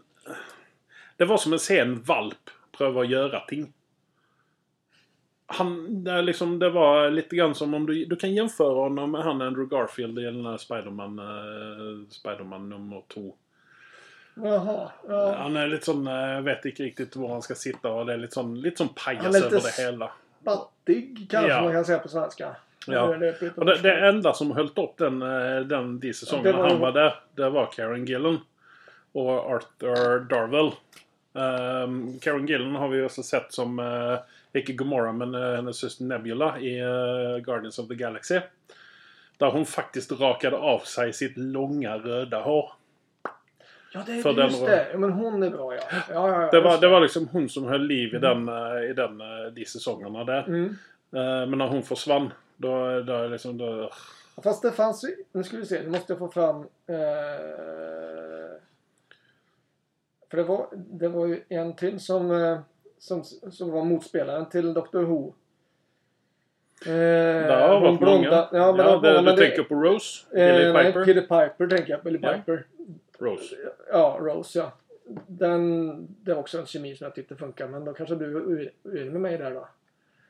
[1.16, 3.72] Det var som att se en valp pröva att göra ting.
[5.46, 9.10] Han, det, är liksom, det var lite grann som om du, du kan jämföra honom
[9.10, 13.34] med han Andrew Garfield i den här Spiderman, eh, Spiderman nummer två.
[14.34, 14.90] Jaha.
[15.08, 15.34] Ja.
[15.38, 18.16] Han är lite sån, jag vet inte riktigt var han ska sitta och det är
[18.16, 20.12] lite sån, lite sån Han pajas är lite över det hela.
[20.44, 21.62] Fattig kanske Ja.
[21.62, 22.56] man kan säga på svenska.
[22.86, 23.02] Ja.
[23.56, 26.80] Och det, det enda som höll upp den, eh, den de säsongerna Det var- han
[26.80, 28.40] var där, det var Karen Gillan.
[29.12, 30.70] Och Arthur Darwell.
[31.32, 34.18] Um, Karen Gillan har vi också sett som, uh,
[34.52, 38.40] icke Gomorra, men uh, hennes syster Nebula i eh, Guardians of the Galaxy.
[39.38, 42.72] Där hon faktiskt rakade av sig sitt långa röda hår.
[43.92, 44.70] Ja, det är den just rollen.
[44.76, 44.88] det.
[44.92, 45.80] Ja, Men hon är bra, ja.
[45.90, 48.90] ja, ja, ja Det var, det var liksom hon som höll liv i den, eh,
[48.90, 50.44] i den, eh, de säsongerna där.
[50.48, 50.64] Mm.
[51.12, 53.58] Eh, Men när hon försvann, då, då liksom...
[53.58, 53.90] Då,
[54.42, 55.16] Fast det fanns ju...
[55.32, 55.82] Nu ska vi se.
[55.82, 56.60] Nu måste jag få fram...
[56.86, 56.96] Eh,
[60.30, 62.58] för det var, det var ju en till som, eh,
[62.98, 64.98] som, som var motspelaren till Dr.
[65.02, 65.34] Who.
[66.86, 68.20] Eh, det har varit många.
[68.20, 70.26] blonda- Ja, men, ja, det, det, men du det- tänker på Rose?
[70.30, 71.04] eh, Billy nej, Piper?
[71.04, 72.02] Peter Piper tänker jag.
[72.02, 72.32] Billy Ja.
[72.32, 72.66] Piper.
[73.18, 73.56] Rose.
[73.92, 74.72] Ja, Rose ja.
[75.26, 77.68] Den, det var också en kemi som jag tyckte funkar.
[77.68, 78.36] Men då kanske du
[78.84, 79.68] är med mig där då?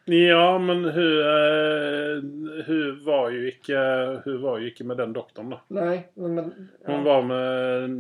[0.09, 2.23] Ja, men hur, eh,
[2.67, 3.77] hur var ju icke,
[4.25, 5.61] hur var ju icke med den doktorn då?
[5.69, 6.37] Nej, men...
[6.37, 6.93] ja.
[6.93, 7.91] Hon var med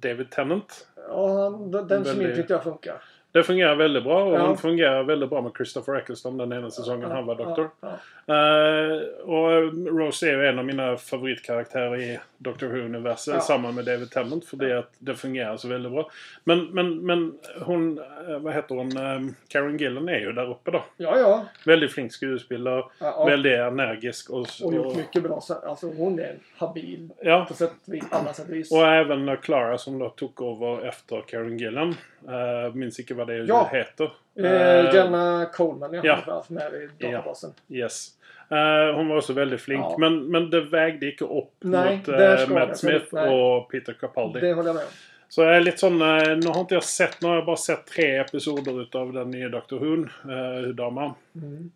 [0.00, 0.86] David Tennant.
[1.08, 3.02] Ja, den den kemin Väldigt- tyckte jag funkar.
[3.34, 4.46] Det fungerar väldigt bra och Ja.
[4.46, 7.70] hon fungerar väldigt bra med Christopher Eccleston den ena säsongen han var doktor.
[7.80, 7.88] Ja,
[8.26, 8.34] ja.
[8.34, 9.50] Eh, och
[9.98, 13.34] Rose är ju en av mina favoritkaraktärer i Doctor Who-universet.
[13.34, 13.40] Ja.
[13.40, 16.10] Samma med David Tennant för det att det fungerar så väldigt bra.
[16.44, 20.70] Men, men, men hon, eh, vad heter hon, Eh, Karen Gillan är ju där uppe
[20.70, 20.84] då.
[20.96, 21.44] Ja, ja.
[21.66, 22.76] Väldigt flink skådespelare.
[22.76, 23.24] ja, ja.
[23.24, 24.30] Väldigt energisk.
[24.30, 25.40] Och, Och gjort och, mycket bra.
[25.40, 27.72] så- Alltså hon är habil ja, på sätt,
[28.10, 28.72] alla sätt och vis.
[28.72, 31.94] och även Clara som då tog över efter Karen Gillan.
[32.28, 33.68] Uh, minns inte vad det Ja.
[33.72, 34.12] heter.
[34.38, 36.00] Eh, Eh, Jenna Coleman, ja.
[36.04, 36.18] ja.
[36.26, 37.50] Var med i databasen.
[37.68, 38.08] Yes.
[38.50, 39.80] Eh, hon var också väldigt flink.
[39.84, 39.96] Ja.
[39.98, 42.76] Men, men det vägde inte upp Nej, mot uh, Matt det.
[42.76, 43.28] Smith Nej.
[43.34, 44.40] och Peter Capaldi.
[44.40, 44.90] Det håller jag med om.
[45.28, 45.98] Så jag är lite sån...
[45.98, 47.22] nu har inte jag sett...
[47.22, 49.96] Nu har jag bara sett tre episoder utav den nya Doctor Who.
[50.32, 51.14] Uh, Hudama.
[51.34, 51.70] Mm.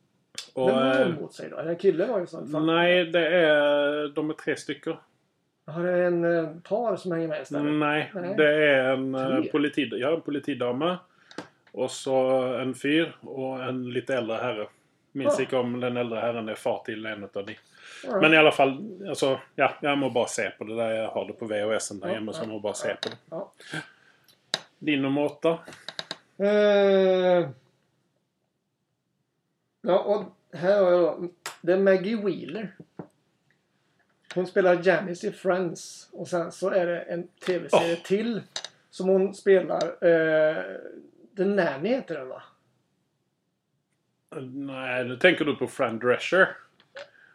[0.54, 1.56] Och, Vem har hon mot sig då?
[1.58, 2.48] En kille var ju sån.
[2.48, 2.66] Fan.
[2.66, 4.08] nej, det är...
[4.08, 4.94] De är tre stycken.
[5.66, 7.74] Har det en par som hänger med istället?
[7.74, 8.34] Nej, Nej.
[8.36, 9.50] det är en, uh, Tre?
[9.50, 10.96] politi, ja, en politidame.
[11.78, 12.14] Och så
[12.54, 14.68] en fyr och en lite äldre herre.
[15.12, 15.42] Minns Ah.
[15.42, 17.52] inte om den äldre herren är far till en utav de.
[17.52, 18.20] Right.
[18.22, 20.90] Men i alla fall, alltså, ja, jag må bara se på det där.
[20.90, 22.94] Jag har det på VHS där Ja, hemma så ja, jag må bara se ja.
[23.02, 23.16] på det.
[23.30, 23.52] Ja.
[24.78, 25.58] Din nummer åtta?
[26.38, 27.48] Eh,
[29.82, 30.24] ja, och
[30.58, 31.28] här har jag då.
[31.60, 32.74] Det är Maggie Wheeler.
[34.34, 36.08] Hon spelar Janice i Friends.
[36.12, 38.02] Och sen så är det en tv-serie Åh.
[38.06, 38.42] till.
[38.90, 40.06] Som hon spelar.
[40.06, 40.62] Eh,
[41.38, 42.42] The Nanny heter den va?
[44.40, 46.56] Nej, nu tänker du på Fran Drescher.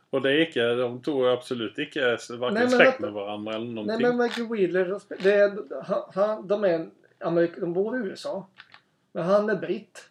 [0.10, 3.74] Och det är icke, de tog absolut icke varken Nej, släkt med varandra eller Nej
[3.74, 4.08] någonting.
[4.08, 5.00] men Maggie Wheeler.
[5.24, 5.58] Det är,
[6.14, 6.90] han, de, är
[7.20, 8.48] Amerik, de bor i USA.
[9.12, 10.10] Men han är britt.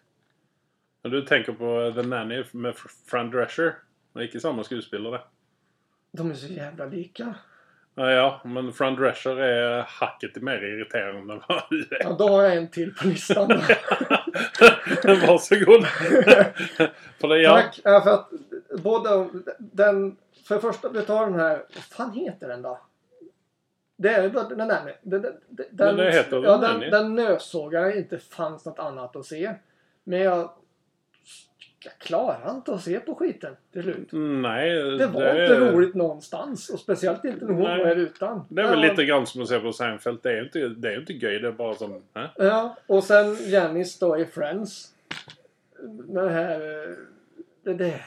[1.02, 2.76] Du tänker på The Nanny med
[3.06, 3.74] Fran Drescher.
[4.12, 5.20] Det är icke samma skådespelare.
[6.12, 7.34] De är så jävla lika.
[7.94, 12.02] Ja, men Fran Drescher är hacket mer irriterande än vad du är.
[12.02, 13.48] Ja, då har jag en till på listan.
[15.04, 15.86] Varsågod.
[17.20, 17.56] för det, ja.
[17.56, 17.80] Tack!
[17.84, 18.30] Ja, för att
[18.82, 19.28] Båda,
[19.58, 22.80] den, för det första, vi tar den här, vad fan heter den då?
[23.96, 25.22] Det är den där den,
[25.70, 29.54] den, den, heter ja, den, den, den nösågaren inte fanns något annat att se.
[30.04, 30.50] Men jag,
[31.84, 34.08] jag klarar inte att se på skiten till slut.
[34.12, 36.68] Nej, Det var inte roligt någonstans.
[36.68, 37.78] Och speciellt inte när hon Nej.
[37.78, 38.44] var här utan.
[38.48, 38.90] Det är väl Ja.
[38.90, 40.18] lite grann som att se på Seinfeld.
[40.22, 41.38] Det är ju inte, det är inte göj.
[41.38, 41.92] Det är bara som...
[42.14, 42.22] Äh?
[42.36, 44.92] Ja, och sen Janice då i Friends.
[46.08, 46.60] Den här...
[46.60, 46.94] eh,
[47.64, 48.00] Det, det,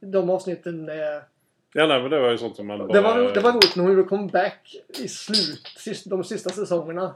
[0.00, 1.22] de avsnitten är...
[1.72, 2.92] Ja, nej, men det var ju sånt som man bara...
[2.92, 7.14] Det var, det var roligt när hon gjorde comeback i slut, sist, de sista säsongerna.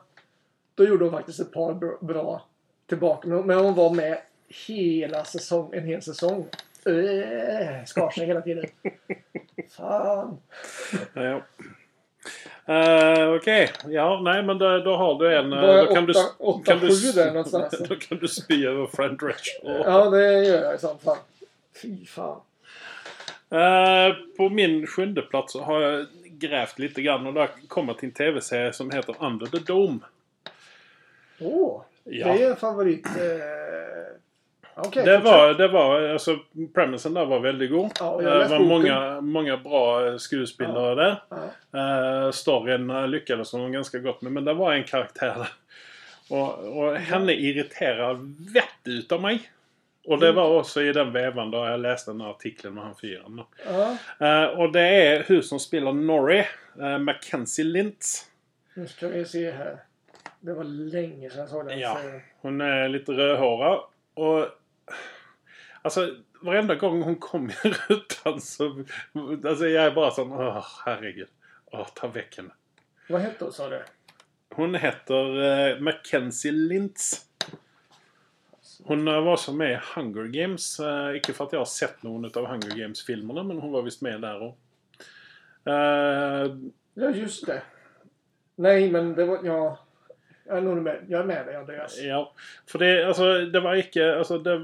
[0.75, 2.43] Då gjorde hon faktiskt ett par bra, bra
[2.87, 3.29] tillbaka.
[3.29, 6.47] Men hon var med hela säsong, en hel säsong.
[6.87, 8.67] Äh, skar sig hela tiden.
[9.77, 10.37] Fan.
[11.15, 11.41] Ja.
[12.69, 15.53] Uh, Okej, ja nej men då, då har du en...
[15.53, 17.79] eh, Då då kan du, åtta- kan du, där någonstans.
[17.89, 19.59] Då kan du spy över Friend Rich.
[19.63, 21.17] Ja, det gör jag i så fall.
[21.83, 22.41] Fy fan.
[23.51, 28.09] Eh, på min sjunde plats så har jag grävt lite grann och där kommer till
[28.09, 29.99] en tv-serie som heter Under the Dome.
[31.41, 32.33] Åh, Ja.
[32.33, 33.07] det är en favorit.
[33.07, 34.17] Eh...
[34.77, 36.39] Okej, det, var, det var, alltså
[36.75, 37.91] premisen där var väldigt god.
[38.01, 41.23] Ja, Eh, det var många, många bra eh, skådespelare där.
[41.71, 42.25] Ja.
[42.27, 44.33] Uh, storyn lyckades hon ganska gott med.
[44.33, 45.49] Men det var en karaktär där.
[46.31, 48.15] Och, och henne irriterar
[48.55, 49.51] vett utav mig.
[50.07, 50.37] Och det Mm.
[50.37, 53.47] var också i den vevan då jag läste den här artikeln med han då.
[53.67, 56.47] Ja, Eh, och det är hur som spelar Norrie,
[56.81, 58.25] uh, Mackenzie Lintz.
[58.75, 59.77] nu ska vi se här.
[60.41, 61.79] Det var länge sedan jag såg den.
[61.79, 61.99] Ja.
[62.41, 63.81] Hon är lite rödhårad.
[64.15, 64.47] Och...
[65.83, 67.55] Alltså, varenda gång hon kom i
[67.89, 68.85] rutan så...
[69.45, 71.29] Alltså jag är bara sån, åh herregud.
[71.67, 72.51] Åh, ta väck henne.
[73.09, 73.83] Vad hette hon sa du?
[74.55, 77.27] Hon heter uh, Mackenzie Lintz.
[78.85, 80.81] Hon eh, var som med i Hunger Games.
[80.81, 84.03] Uh, icke för att jag har sett någon av Hunger Games-filmerna, men hon var visst
[84.03, 84.59] med där och...
[85.73, 86.57] Eh,
[86.95, 87.63] Ja, just det.
[88.57, 89.41] Nej, men det var...
[89.45, 89.79] Ja.
[90.47, 92.03] Jag är med, jag är med dig Andreas.
[92.03, 92.33] Ja,
[92.67, 94.17] för det, alltså, det var icke...
[94.17, 94.59] Alltså, det,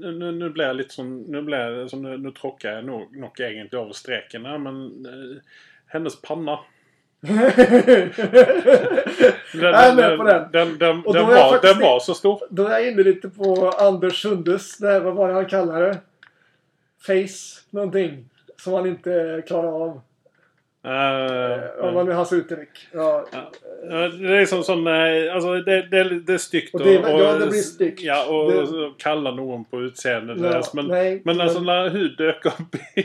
[0.00, 1.22] nu, nu blir jag lite som...
[1.22, 5.06] Nu blir alltså, nu, nu tråkar jag nog, nog egentligen över streken här, men...
[5.06, 5.42] eh,
[5.94, 6.58] hennes panna.
[7.20, 7.36] Den,
[9.54, 10.52] Jag är med på den.
[10.52, 12.40] Den, den, Och den, var, den var så stor.
[12.50, 15.86] Då är jag inne lite på Anders Sundes, det här, vad var det han kallade
[15.86, 15.98] det?
[17.00, 18.30] Face någonting.
[18.56, 20.00] Som han inte klarar av.
[20.86, 22.68] Uh, Om man nu hans uttryck.
[22.92, 23.26] Ja.
[23.90, 24.86] Ja, det är som sån...
[24.86, 28.00] eh, Alltså det, det, det är styggt Och det är- ja, det blir styggt.
[28.02, 30.38] Ja, och Det- så kalla någon på utseendet.
[30.40, 33.00] Ja, dess, men, nej, men alltså men- när hud dök upp i,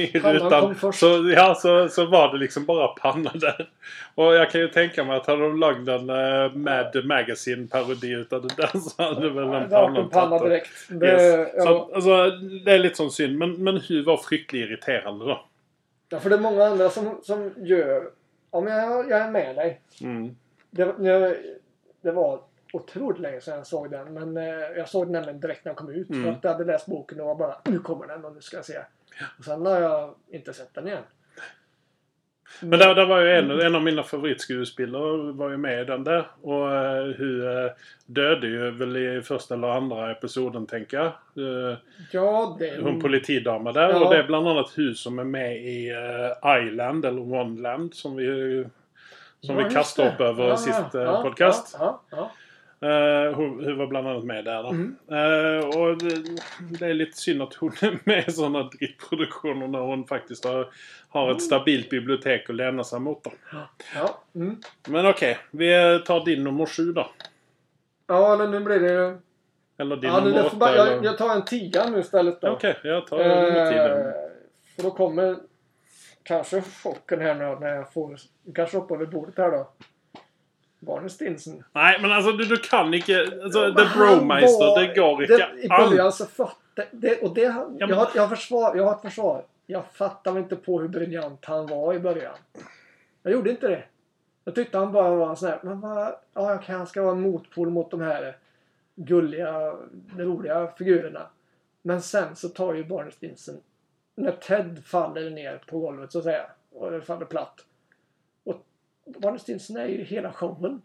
[0.00, 3.68] i rutan så, ja, så, så var det liksom bara panna där.
[4.14, 8.42] Och jag kan ju tänka mig att hade de lagt en uh, Mad Magazine-parodi utav
[8.42, 10.68] det där så hade väl en panna en panna direkt.
[10.88, 11.32] Det, Yes.
[11.54, 12.30] Så, ja, att, alltså,
[12.64, 13.38] det är lite sån synd.
[13.38, 15.44] Men, men hud var fryktligt irriterande då.
[16.12, 18.10] Ja, för det är många andra som, som gör...
[18.50, 19.80] Ja, men jag, jag är med dig.
[20.02, 20.36] Mm.
[20.70, 21.36] Det, var- jag,
[22.00, 22.40] det var
[22.72, 24.14] otroligt länge sedan jag såg den.
[24.14, 24.44] Men eh,
[24.76, 26.10] jag såg den nämligen direkt när den kom ut.
[26.10, 26.24] Mm.
[26.24, 28.56] För att jag hade läst boken och var bara nu kommer den och nu ska
[28.56, 28.78] jag se.
[29.38, 31.02] Och sen har jag inte sett den igen.
[32.60, 36.04] Men där, där var ju en, en av mina favoritskådespelare var ju med i den
[36.04, 36.26] där.
[36.42, 37.70] Och uh, hur uh,
[38.06, 41.12] döde ju väl i första eller andra episoden tänker jag.
[41.44, 41.76] Uh,
[42.12, 42.82] Ja, det...
[42.82, 43.88] hon politidamen där.
[43.88, 44.04] Ja.
[44.04, 48.16] Och det är bland annat hur som är med i uh, Island eller Oneland som
[48.16, 48.64] vi,
[49.40, 51.78] som Ja, vi kastade upp över Ja, sist ja, podcast.
[52.82, 54.62] Uh, hon, hon var bland annat med där.
[54.62, 54.68] Då.
[54.68, 54.96] Mm.
[55.08, 56.22] Eh, och det,
[56.78, 60.68] det är lite synd att hon är med i sådana drittproduktioner när hon faktiskt har,
[61.08, 61.36] har Mm.
[61.36, 63.24] ett stabilt bibliotek att lämna sig mot.
[63.24, 63.30] Då.
[63.94, 64.22] ja.
[64.34, 64.56] Mm.
[64.88, 67.10] Men okej, vi tar din nummer sju då.
[68.06, 69.18] ja men nu blir det ju...
[69.78, 70.56] Eller din Ja, nu, nummer åtta.
[70.56, 70.92] bara, eller...
[70.92, 72.48] jag, jag tar en tia nu istället då.
[72.48, 73.98] Okej, jag tar nummer tio.
[73.98, 74.12] Eh,
[74.76, 75.36] för då kommer
[76.22, 78.16] kanske chocken här nu när jag får...
[78.54, 79.68] Kanske upp över bordet här då.
[80.86, 81.64] Barnen Stinsen.
[81.72, 83.28] Nej, men alltså du, du kan inte...
[83.42, 85.88] Alltså, Men The Bromeister, var- det går inte I an.
[85.90, 86.88] början så fattade...
[86.90, 89.44] Det, och det, Ja, jag, har, jag, har försvar, jag har ett försvar.
[89.66, 92.34] Jag fattade inte på hur briljant han var i början.
[93.22, 93.82] Jag gjorde inte det.
[94.44, 95.60] Jag tyckte han bara var en sån här...
[95.62, 98.36] Men vad, ja, okej, han ska vara en motpol mot de här
[98.94, 99.74] gulliga,
[100.16, 101.26] roliga figurerna.
[101.82, 103.54] Men sen så tar ju Barney Stinson...
[104.14, 106.46] När Ted faller ner på golvet så att säga.
[106.74, 107.54] Och faller platt.
[109.38, 110.82] Stinson är ju hela showen.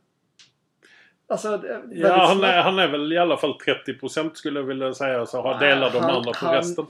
[1.30, 3.54] Alltså, det är Ja, han är, han är väl i alla fall
[3.88, 5.26] 30% skulle jag vilja säga.
[5.26, 6.86] Så har delar de Han- andra på han- resten.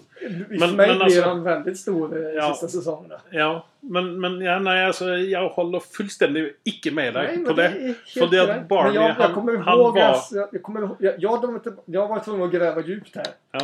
[0.50, 2.52] Men, för mig men blir alltså- han väldigt stor i Ja.
[2.54, 3.22] sista säsongerna.
[3.30, 7.66] Ja, men, men ja, nej, alltså, jag håller fullständigt icke med dig Nej, på det.
[7.66, 8.68] är helt För det att rätt.
[8.68, 11.44] Barney, jag, han- jag kommer han ihåg, var- alltså, jag, kommer ihåg jag, jag,
[11.86, 13.28] jag var tvungen att gräva djupt här.
[13.52, 13.60] Ja.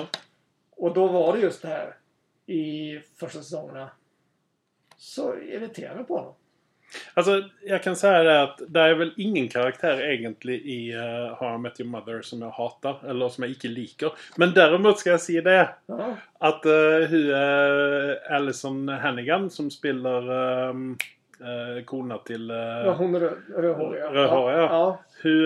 [0.75, 1.93] Och då var det just det här.
[2.45, 3.89] i första säsongerna
[4.97, 6.33] så irriterar det på honom.
[7.13, 11.55] Alltså, jag kan säga det att det är väl ingen karaktär egentligen i uh, How
[11.55, 13.09] I Met Your Mother som jag hatar.
[13.09, 14.11] Eller som jag icke liker.
[14.37, 15.69] Men däremot ska jag säga det.
[15.85, 16.15] Ja.
[16.37, 20.31] Att uh, hur uh, Alison Hannigan som spelar
[20.69, 20.97] um,
[21.41, 22.51] uh, kona till...
[22.51, 24.01] Uh, Ja, hon är röd- rödhårig.
[24.01, 24.61] Rödhårig, ja.
[24.61, 24.99] ja.
[25.21, 25.45] hur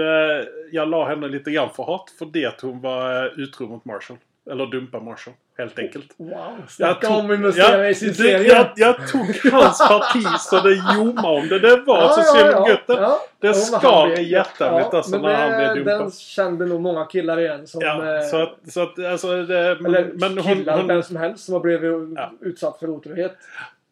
[0.72, 3.86] jag la henne lite grann för hat för det att hon var uh, utro mot
[3.86, 4.18] Marshall.
[4.52, 5.34] Eller dumpa Marshall.
[5.58, 6.14] Helt enkelt.
[6.18, 6.30] Wow.
[6.30, 8.48] Jag Snacka tog- om investera ja, i sin det- serie.
[8.48, 11.60] Jag, jag tog hans parti så det ljoma om det.
[11.60, 12.82] Det var så synd gött.
[12.88, 13.20] ja.
[13.40, 16.00] Det skar han i hjärtat mitt alltså men när han det- blev dumpad.
[16.06, 17.82] Den kände nog många killar igen som...
[17.82, 21.16] Ja, eh, så att, så att alltså det, eller men hon, killar, hon, vem som
[21.16, 22.32] helst som har blivit Ja.
[22.42, 23.34] utsatt för otrohet.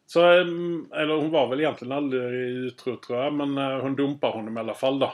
[0.06, 2.22] så, ehm, eller hon var väl egentligen aldrig
[2.66, 5.12] utro tror jag, men eh, hon dumpar honom i alla fall då.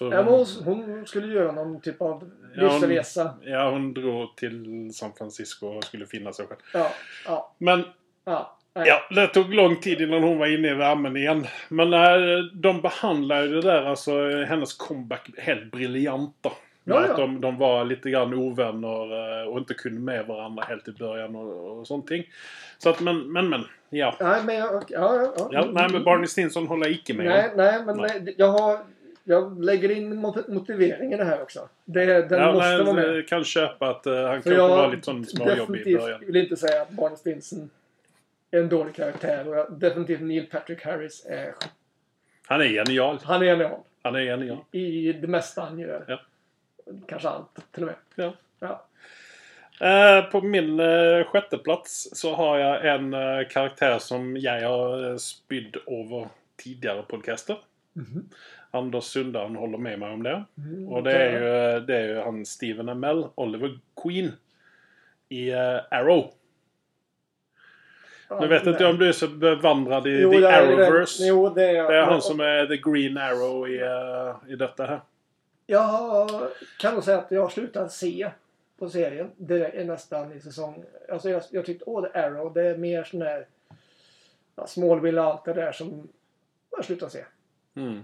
[0.00, 3.34] För Ja, men hon, hon skulle göra någon typ av Ja, hon- livsresa.
[3.42, 6.58] ja, hon drog till San Francisco och skulle finna sig själv.
[6.74, 6.90] Ja,
[7.26, 7.84] ja, Men
[8.24, 8.58] ja.
[8.74, 8.84] nej.
[8.88, 11.46] Ja, det tog lång tid innan hon var inne i värmen igen.
[11.68, 16.52] Men äh, de behandlar ju det där, alltså hennes comeback helt briljant då.
[16.84, 17.10] Ja, ja.
[17.10, 20.92] Att de, de var lite grann ovänner eh, och inte kunde med varandra helt i
[20.92, 22.24] början och, och sånt ting.
[22.78, 23.64] Så att, men, men, men.
[23.90, 24.16] Ja.
[24.20, 24.84] Nej, men jag...
[24.88, 25.48] Ja, ja, ja.
[25.52, 28.78] ja nej, men Barney Stinson håller jag icke med Nej, nej, men nej, jag har...
[29.24, 31.68] Jag lägger in mot- motivering i det här också.
[31.84, 33.16] Det, den Ja, måste vara med.
[33.16, 36.20] jag kan köpa att uh, han kanske jag var lite sån småjobbig i början.
[36.26, 37.70] vill inte säga att Barney Stinson
[38.50, 39.48] är en dålig karaktär.
[39.48, 41.54] Och jag, definitivt Neil Patrick Harris är...
[42.46, 43.18] Han är genial.
[43.22, 43.80] Han är genial.
[44.02, 44.58] Han är genial.
[44.72, 46.04] I det mesta han gör.
[46.08, 46.20] Ja.
[47.06, 47.96] Kanske allt, till och med.
[48.14, 48.34] Ja.
[48.58, 48.86] Ja.
[49.80, 55.04] Eh, på min uh, sjätte plats så har jag en eh, karaktär som jag har
[55.10, 57.56] uh, spydd över tidigare podcaster.
[57.92, 58.28] Mhm.
[58.70, 60.44] Anders Sundaren håller med mig om det.
[60.58, 64.32] Mm, Och det är ju, eh, det är ju han Stephen Amell, Oliver Queen.
[65.28, 66.30] I eh, Arrow.
[68.40, 68.92] Nu vet inte nej.
[68.92, 70.86] om du är så bevandrad i Jo, The det är det.
[70.86, 71.26] Arrowverse.
[71.26, 71.90] Jo, det är jag.
[71.90, 75.00] Det är han som är The Green Arrow i, eh, i detta här.
[75.66, 76.30] Jag
[76.78, 78.30] kan nog säga att jag har slutat se
[78.78, 79.30] på serien.
[79.36, 80.84] Det är nästan i säsong...
[81.12, 83.46] Alltså jag, jag tyckte åh, The Arrow, det är mer sån där...
[84.56, 86.08] Ja, Smallville och allt det där som
[86.70, 87.24] jag slutat se.
[87.76, 88.02] Mm.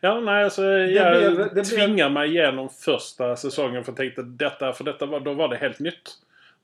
[0.00, 4.22] Ja, nej alltså jag blev- det blev- tvingar mig igenom första säsongen för jag tänkte
[4.22, 6.10] detta, för detta var, då var det helt nytt.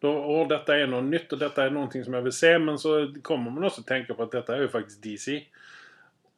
[0.01, 2.79] Då, och detta är något nytt och detta är någonting som jag vill se men
[2.79, 5.43] så kommer man också tänka på att detta är ju faktiskt DC.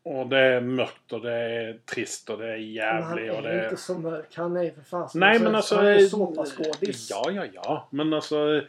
[0.05, 3.49] Och det är mörkt och det är trist och det är han jävligt och det
[3.49, 3.65] är är...
[3.65, 4.37] inte så mörk.
[4.37, 5.77] Han är för fan Nej men alltså...
[5.77, 7.11] Han är eh, såpaskådis.
[7.11, 7.89] Ja, ja, ja.
[7.91, 8.57] Men alltså...
[8.57, 8.63] eh,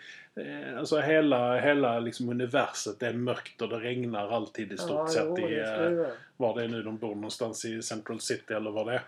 [0.78, 5.26] Alltså hela, hela liksom universet är mörkt och det regnar alltid i stort ja, sett
[5.28, 5.56] jo, i...
[5.56, 9.02] det eh, var det är nu de bor någonstans i Central City eller vad det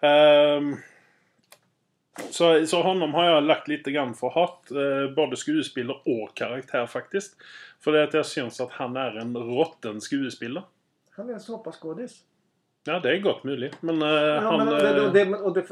[0.00, 0.56] är.
[0.56, 0.76] Ehm,
[2.30, 4.68] så, så honom har jag lagt lite grann för hat.
[4.72, 7.36] Uh, både skådespelare och karaktär faktiskt.
[7.80, 10.64] För det är att jag syns att han är en rotten skådespelare.
[11.16, 12.24] Han är en såpaskådis.
[12.84, 13.82] Ja, det är gott möjligt.
[13.82, 14.56] Men uh, Ja, han...
[14.58, 15.64] men, det, eh, det, och det,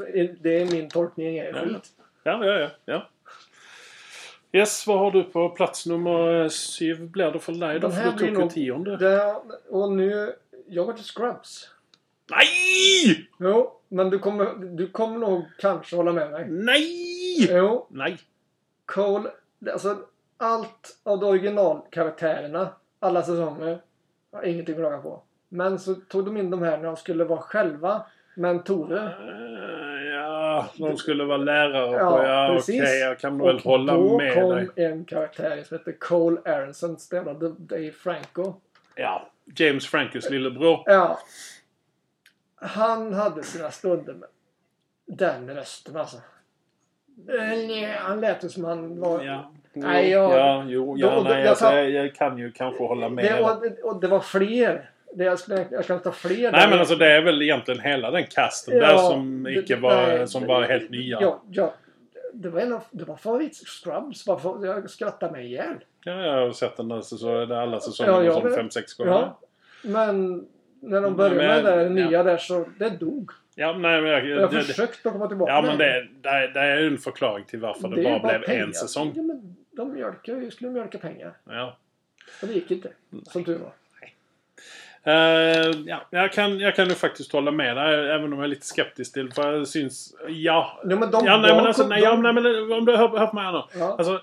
[0.43, 1.37] det är min tolkning.
[1.37, 1.59] Är Ja.
[1.59, 1.89] skit.
[2.23, 3.09] ja, ja, ja, ja.
[4.51, 7.89] Yes, vad har du på plats nummer syv blir det för dig då?
[7.89, 8.97] För du tog ju tionde.
[8.97, 9.35] Det,
[9.69, 10.33] och nu...
[10.67, 11.69] Jag var till Scrubs.
[12.31, 13.29] Nej!
[13.39, 16.45] Jo, men du kommer, du kommer nog kanske hålla med mig.
[16.49, 17.47] Nej!
[17.49, 18.17] Jo, Nej!
[18.85, 19.31] Cole,
[19.73, 19.97] alltså
[20.37, 23.81] allt av de originalkaraktärerna, alla säsonger,
[24.31, 25.23] har jag ingenting att klaga på.
[25.55, 28.01] Men så tog de in de här när de skulle vara själva
[28.35, 29.05] mentorer.
[29.05, 32.23] Eh, Ja, de skulle vara lärare Ja, på...
[32.23, 32.55] Ja, okej.
[32.57, 33.01] precis.
[33.01, 34.69] jag kan väl hålla då med kom dig.
[34.75, 38.53] en karaktär som heter Cole Aronson, spelade Dave Franco.
[38.95, 40.83] Ja, James Frankos lillebror.
[40.85, 41.19] Ja.
[42.55, 44.29] Han hade sina stunder med
[45.05, 46.17] den rösten alltså.
[47.29, 49.23] Eh, Han lät ju som han var...
[49.23, 52.37] Ja, Nej, jag- ja, jo, ja, Då- då- nej, jag alltså, tar- jag, jag kan
[52.37, 53.25] ju kanske hålla med.
[53.25, 54.89] Det, och, och det var fler.
[55.15, 56.51] Det jag, skulle, jag kan ta fler.
[56.51, 56.69] Nej där.
[56.69, 60.27] men alltså det är väl egentligen hela den casten där som det- icke var, nej,
[60.27, 61.17] som det- var helt nya.
[61.21, 61.73] Ja, ja,
[62.33, 64.23] det var en av, det var favorit Scrubs.
[64.25, 65.75] För, jag skrattade mig ihjäl.
[66.03, 68.53] Ja, jag har sett den där säsongen, alla säsongerna Ja, som med.
[68.55, 69.11] fem, sex gånger.
[69.11, 69.39] Ja.
[69.83, 70.45] Men
[70.79, 72.23] när de Men- började med det nya ja.
[72.23, 73.31] där så det dog.
[73.55, 75.51] Ja, nej, men jag, Jag har det, försökt att komma tillbaka.
[75.51, 78.37] ja men det, det, det är ju en förklaring till varför det, är bara, bara
[78.39, 78.63] blev pengar.
[78.63, 79.11] en säsong.
[79.15, 81.33] Ja, men de mjölkar, skulle mjölka pengar.
[81.49, 81.77] Ja.
[82.41, 82.89] Och det gick inte.
[83.23, 83.71] Som tur var.
[85.07, 85.13] Eh,
[85.85, 88.65] ja, jag kan, jag kan ju faktiskt hålla med dig, även om jag är lite
[88.65, 90.15] skeptisk till för jag syns...
[90.27, 90.79] Ja.
[90.83, 93.07] Ja, men de ja, nej, men alltså, nej, ja, de- nej, men om du hör,
[93.07, 93.61] hör på mig här nu.
[93.79, 93.95] Ja.
[93.97, 94.21] Alltså,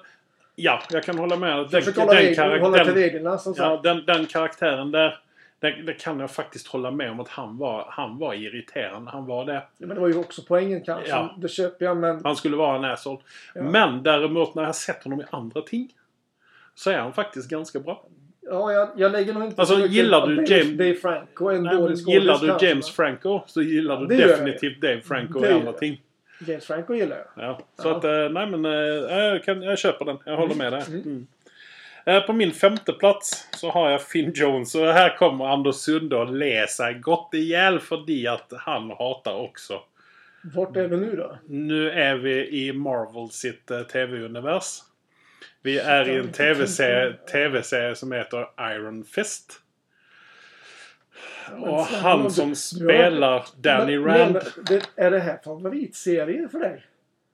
[0.55, 1.51] ja, jag kan hålla med.
[1.51, 3.83] jag Den, försöker hålla, den, regler, karak- hålla till reglerna som ja, sagt.
[3.83, 5.19] den, den karaktären där,
[5.59, 9.11] det, det kan jag faktiskt hålla med om att han var, han var irriterande.
[9.11, 9.53] Han var det.
[9.55, 11.09] Ja, men det var ju också poängen kanske.
[11.09, 11.35] Ja.
[11.39, 12.21] Det köper jag men...
[12.25, 13.19] Han skulle vara en asshole.
[13.55, 13.63] Ja.
[13.63, 15.89] Men däremot när jag sett honom i andra ting.
[16.75, 18.05] så är han faktiskt ganska bra.
[18.45, 21.97] Ja, jag, jag lägger nog inte Alltså, gillar du James- Dave Franco, en Nej, dålig
[21.99, 25.55] gillar du kanske, James men Franco så gillar du Det definitivt Dave Franco Det gör
[25.59, 26.01] andra ting.
[26.47, 27.45] James Franco gillar jag.
[27.45, 27.97] Ja, så Ja.
[27.97, 28.71] att, eh, nej men eh,
[29.19, 30.19] jag, kan, jag köper den.
[30.25, 30.83] Jag håller med dig.
[30.89, 31.03] Mm.
[31.03, 31.27] Mm.
[32.07, 36.25] Eh, På min femte plats så har jag Finn Jones och här kommer Anders Sunde
[36.25, 37.97] le sig gott ihjäl för
[38.29, 39.81] att han hatar också.
[40.55, 41.37] Vart är vi nu då?
[41.49, 44.79] Nu är vi i Marvel sitt TV-univers.
[45.63, 47.63] Vi är i en TV-serie TV
[47.95, 49.61] som heter Iron Fist.
[51.59, 54.37] Och han som spelar Danny Rand.
[54.97, 56.85] är det här favoritserie för dig?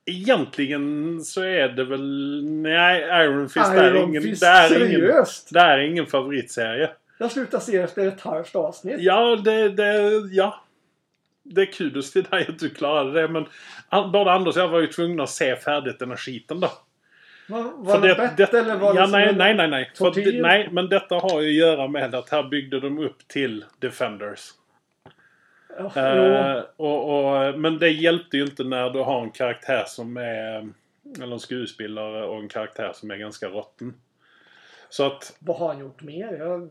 [0.05, 2.43] Egentligen så är det väl...
[2.45, 4.23] Nej, Iron Fist är Iron ingen...
[4.23, 6.89] Fist, det, är ingen det är ingen favoritserie.
[7.17, 8.95] Jag slutar se efter ett halvt avsnitt.
[8.99, 9.69] Ja, det...
[9.69, 10.63] det ja.
[11.43, 13.27] Det är kudos till dig att du klarade det.
[13.27, 13.45] Men
[14.11, 16.71] både Anders och jag var ju tvungna att se färdigt den här skiten då.
[17.49, 19.91] Var, var det, det- eller var ja, det nej, nej, nej, nej.
[19.95, 20.69] För, nej.
[20.71, 24.49] Men detta har ju att göra med att här byggde de upp till Defenders.
[25.77, 27.09] Ja, Eh, och,
[27.49, 30.69] och, men det hjälpte ju inte när du har en karaktär som är...
[31.21, 33.93] Eller en skådespelare och en karaktär som är ganska rotten.
[34.89, 35.37] Så att.
[35.39, 36.33] Vad har han gjort mer?
[36.33, 36.69] Jag...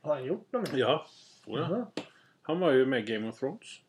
[0.00, 0.80] Har han gjort något mer?
[0.80, 1.06] ja.
[1.44, 1.70] tror jag.
[1.70, 1.86] Jaha.
[2.42, 3.80] Han var ju med i Game of Thrones.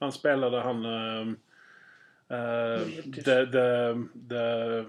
[0.00, 0.84] Han spelade han...
[0.84, 1.34] eh,
[2.36, 3.24] British.
[3.24, 3.94] the, the,
[4.28, 4.84] the,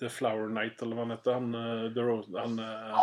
[0.00, 1.30] the Flower Knight eller vad han hette.
[1.32, 1.54] Han...
[1.54, 2.98] eh, the Rose, han, eh,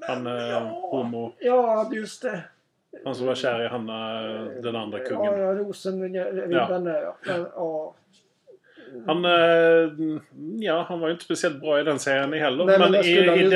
[0.00, 1.32] han eh, homo.
[1.40, 2.42] Ja, just det.
[3.04, 5.40] Han som var kär i han, eh, den andra Ja, kungen.
[5.40, 5.52] ja
[6.84, 7.16] där ja.
[7.26, 7.94] Men, ja.
[9.06, 9.90] Han, eh,
[10.60, 12.64] ja, han var ju inte speciellt bra i den serien heller.
[12.64, 13.48] Nej, men men i, i.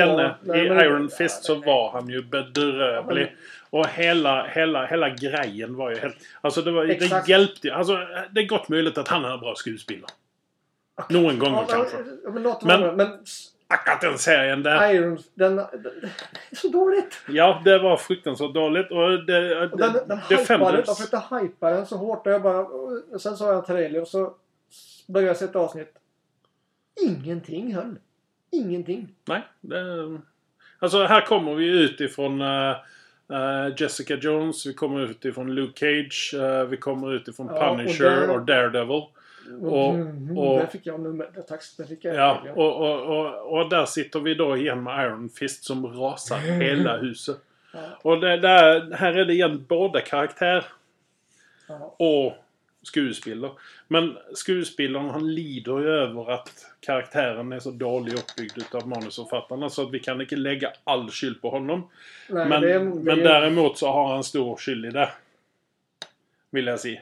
[0.43, 3.23] Nej, i Iron Fist ja, så var han ju bedrövlig.
[3.23, 3.37] Ja,
[3.71, 6.15] Och hela, hela, hela grejen var ju helt...
[6.41, 7.73] Alltså det, var, det hjälpte.
[7.73, 7.97] Alltså
[8.31, 10.11] det är gott möjligt att han är en bra skådespelare.
[11.09, 11.97] Någon gång Ja, kanske.
[12.23, 13.07] ja, men, låt Men- men, men
[14.01, 14.93] den serien där.
[14.93, 15.99] Iron, den, den, det
[16.51, 17.21] är så dåligt.
[17.27, 18.91] Ja, det var fruktansvärt dåligt.
[18.91, 22.59] Och det, Och den, den hypade, de försökte hypa den så hårt och jag bara...
[23.11, 24.33] Och sen såg jag en trailer och så
[25.07, 25.93] började jag se ett avsnitt.
[27.01, 27.95] Ingenting höll.
[28.51, 29.07] Ingenting.
[29.25, 29.41] Nej.
[29.61, 30.19] Det,
[30.79, 32.41] alltså här kommer vi ut ifrån
[33.31, 34.65] eh, Jessica Jones.
[34.65, 36.33] Vi kommer ut ifrån Luke Cage.
[36.33, 39.03] eh, vi kommer ut ifrån Ja, och Punisher där- och Daredevil.
[39.61, 41.25] Och- mm, och- där fick jag nummer...
[41.47, 45.05] Tack, där fick jag Ja, och, och, och, och där sitter vi då igen med
[45.05, 47.37] Iron Fist som rasar hela huset.
[47.73, 50.65] Ja, Och det, där, här är det igen både karaktär
[51.67, 51.95] ja.
[51.99, 52.33] och
[52.83, 53.51] skådespelare.
[53.87, 59.81] Men skådespelaren han lider ju över att karaktären är så dålig uppbyggd utav manusförfattarna så
[59.81, 61.89] att vi kan inte lägga all skyld på honom.
[62.29, 65.09] Nej, men, det men det är- däremot så har han stor skyld i det.
[66.49, 67.01] Vill jag säga.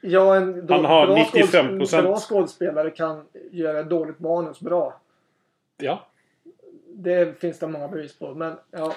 [0.00, 1.86] Ja, en då, Han har bra 95%.
[1.86, 5.00] skådes- Bra skådespelare kan göra ett dåligt manus bra.
[5.76, 6.06] Ja.
[6.88, 8.34] Det finns det många bevis på.
[8.34, 8.94] Men ja.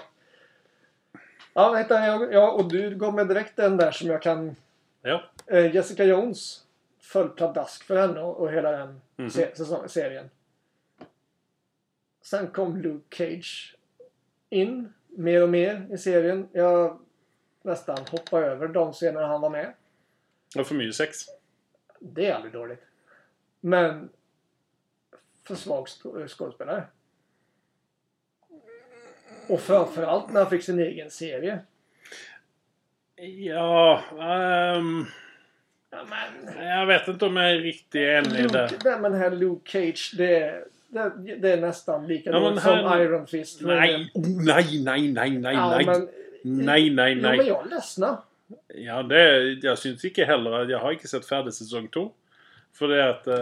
[1.53, 4.55] Ja, vänta, jag, ja, och du gav mig direkt den där som jag kan...
[5.01, 5.23] Ja.
[5.47, 6.63] Eh, Jessica Jones
[6.99, 9.29] föll pladask för henne och, och hela den Mhm.
[9.29, 10.29] se, säsong, serien.
[12.21, 13.75] Sen kom Luke Cage
[14.49, 16.47] in mer och mer i serien.
[16.51, 16.99] Jag
[17.61, 19.73] nästan hoppade över de scenerna han var med.
[20.57, 21.17] Och för mycket sex.
[21.99, 22.83] Det är aldrig dåligt.
[23.59, 24.09] Men
[25.43, 26.83] för svag sk- skådespelare.
[29.49, 31.59] Och framförallt när han fick sin egen serie.
[33.15, 34.81] Ja, Ja,
[35.91, 38.71] men, jag vet inte om jag är riktigt enig där.
[38.85, 42.83] Nej, men här Luke Cage, det, är- det, det är nästan lika Ja, men här-
[42.91, 43.61] som Iron Fist.
[43.61, 44.11] Men- Nej,
[44.45, 45.85] nej, nej, nej, nej, ja, nej.
[45.85, 46.07] Men,
[46.43, 47.47] Nej, nej, Jo, men nej.
[47.47, 48.21] jag är ledsna.
[48.75, 50.65] Ja, det, jag syns inte heller.
[50.69, 52.11] Jag har inte sett färdig säsong 2.
[52.73, 53.33] För det är att eh,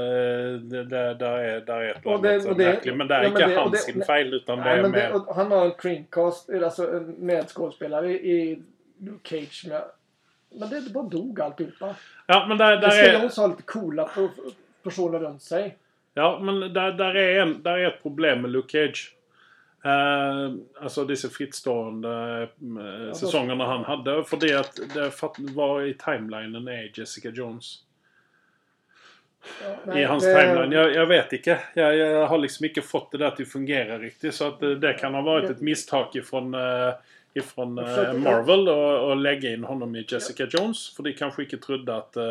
[0.62, 2.94] det, det, där är, där är ett Och det- annat och det-.
[2.96, 4.92] Men det är ja, men inte det- hans sin fel utan det Nej, är men
[4.92, 5.16] det, mer...
[5.16, 8.62] och han har en screencast, alltså en medskådespelare i
[8.98, 9.66] Luke Cage.
[9.70, 9.82] Med,
[10.60, 11.96] men det bara dog alltihopa.
[12.28, 13.20] Ja, men där, där Jessica är...
[13.20, 14.10] Jones har lite coola
[14.84, 15.78] personer runt sig.
[16.14, 19.16] Ja, men där, där, är en, där är ett problem med Luke Cage.
[19.86, 20.54] Eh,
[20.84, 24.24] alltså dessa frittstående uh, säsongerna han hade.
[24.24, 25.12] För det att det
[25.54, 27.78] var i timelinen är Jessica Jones.
[29.64, 30.72] Ja, I nej, hans det- timeline.
[30.72, 31.60] Jag, jag vet inte.
[31.74, 34.36] Jag, jag har liksom inte fått det där att fungera riktigt.
[34.36, 36.94] Så att det, det kan ha varit ett misstag ifrån, uh,
[37.40, 40.96] ifrån eh, Marvel och, och lägga in honom i Jessica Jones.
[40.96, 42.24] För de kanske inte trodde att eh,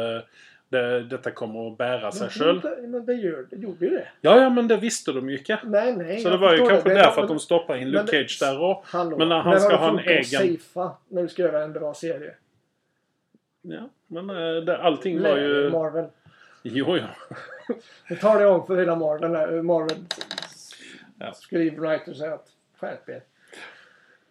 [0.69, 2.61] det, detta kommer att bära sig själv.
[2.61, 4.09] det, men det, gör, det gjorde ju det.
[4.21, 5.59] Ja, ja, men det visste de ju inte.
[5.65, 6.21] Nej, nej.
[6.21, 6.95] Så det var ju kanske det.
[6.95, 8.83] därför men- att de stoppade in Luke det- Cage där och...
[8.87, 11.95] Hallå, Men när han ska ha en egen- safea när du ska göra en bra
[11.95, 12.35] serie.
[13.63, 15.71] Ja, men eh, det, allting var Nej, ju...
[15.71, 16.05] Marvel.
[16.63, 17.07] Jo, ja.
[18.11, 19.63] Nu tar det om för hela Marvel.
[19.63, 19.97] Marvel
[21.19, 21.33] Ja.
[21.33, 22.49] skrivwriter säger att
[22.81, 23.23] skärp er.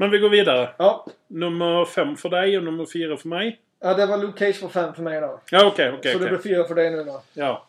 [0.03, 0.69] Men vi går vidare.
[0.77, 1.05] Ja.
[1.27, 3.59] Nummer fem för dig och nummer fyra för mig.
[3.79, 5.41] ja, det var Luke Cage på fem för mig då.
[5.51, 6.13] Ja, okej, okej.
[6.13, 6.37] så det okej.
[6.37, 7.23] blir fyra för dig nu då.
[7.33, 7.67] Ja.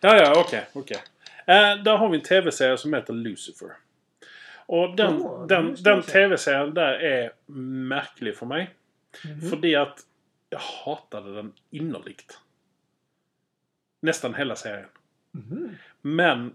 [0.00, 0.96] Ja, ja, okej, okej.
[1.46, 3.68] Eh, där har vi en tv-serie som heter Lucifer.
[4.66, 7.32] Och den, Åh, den, det, den tv-serien där är
[7.86, 8.70] märklig för mig.
[9.24, 9.50] Mhm.
[9.50, 9.98] För att
[10.50, 12.38] jag hatade den innerligt.
[14.00, 14.88] Nästan hela serien.
[15.32, 15.76] Mhm.
[16.00, 16.52] Men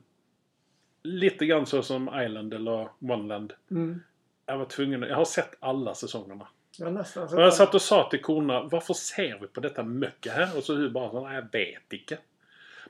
[1.04, 3.54] lite grann så som Island eller Oneland.
[3.72, 4.02] Mm.
[4.50, 5.02] Jag var tvungen.
[5.02, 6.48] Jag har sett alla säsongerna.
[6.78, 7.24] Ja, nästan.
[7.24, 10.58] Och jag satt och sa till korna, varför ser vi på detta mycket här?
[10.58, 12.18] Och så hur bara så, "Nej, jag vet inte.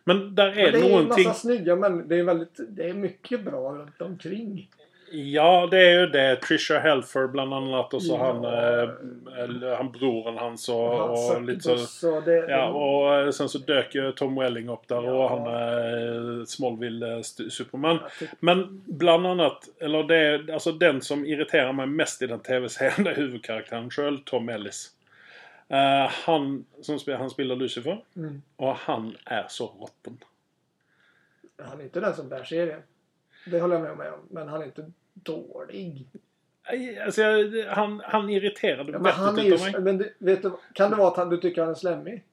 [0.03, 1.28] Men där är, Men det är en någonting...
[1.28, 4.70] massa snygga men det är väldigt, det är mycket bra runt omkring.
[5.12, 6.36] Ja, det är ju det.
[6.36, 8.26] Trisha Helfer bland annat och så Ja.
[8.26, 12.16] han, eh, han broren hans och, Han och lite så.
[12.16, 15.12] och det, Ja, och eh, sen så dök ju Tom Welling upp där Ja.
[15.12, 17.99] och han eh, Smallville eh, Superman.
[18.39, 23.07] Men bland annat, eller det är alltså den som irriterar mig mest i den tv-serien,
[23.07, 24.91] är huvudkaraktären själv, Tom Ellis.
[25.68, 28.41] Eh, han, som spelar, han spelar Lucifer Mm.
[28.55, 30.18] och han är så råtten.
[31.64, 32.82] Han är inte den som bär serien.
[33.52, 34.20] Det håller jag med om.
[34.32, 36.06] Men han är inte dålig.
[37.06, 39.82] Alltså, jag, han, han irriterade Ja, men han är ju, mig.
[39.82, 42.24] men du, vet du, kan det vara att han, du tycker han är slemmig?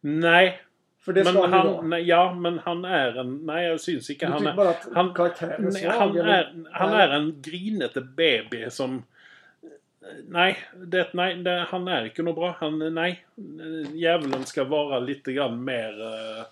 [0.00, 0.60] Nej,
[1.00, 1.86] För det ska men han, ju han, vara.
[1.86, 3.46] nej, ja, men han är en...
[3.46, 4.26] Nej, jag syns inte.
[4.26, 5.90] Du Han tycker är, bara att han- karaktären är svag?
[5.92, 6.28] han, eller?
[6.28, 7.00] är, han Nej.
[7.00, 9.02] är en grinete baby som...
[10.28, 12.56] Nej, det, nej det, han är inte bra.
[12.60, 13.24] Han, nej.
[13.92, 16.00] Djävulen ska vara lite grann mer...
[16.02, 16.44] eh,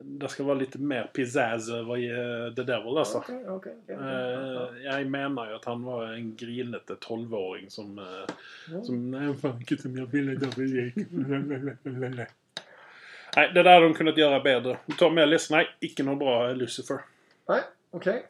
[0.00, 3.18] det ska vara lite mer pizzazz över uh, The Devil alltså.
[3.18, 3.96] Okej, okej, okej.
[3.96, 7.98] Eh, jag menar ju att han var en grinete 12-åring som...
[7.98, 10.94] eh, som nej, fan som jag ville det gick.
[13.36, 14.78] Nej, det där hade de kunnat göra bättre.
[14.98, 16.98] Tom Ellis, nej, icke något bra Lucifer.
[17.48, 18.26] Nej, okej.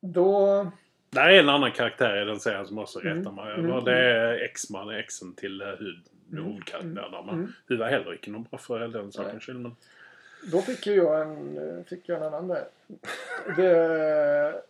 [0.00, 0.70] Då...
[1.10, 3.54] Där är en annan karaktär i den serien som också Mm, retar mig.
[3.54, 5.68] mm, det är X-man, exen till uh,
[6.30, 7.26] hud, Mm, huvudkaraktären.
[7.26, 7.52] Men mm.
[7.66, 9.58] hud var heller icke något bra för den sakens skull.
[9.58, 9.76] Men...
[10.52, 12.68] Då fick ju jag en, eh, fick jag en annan där.
[13.56, 14.62] Det,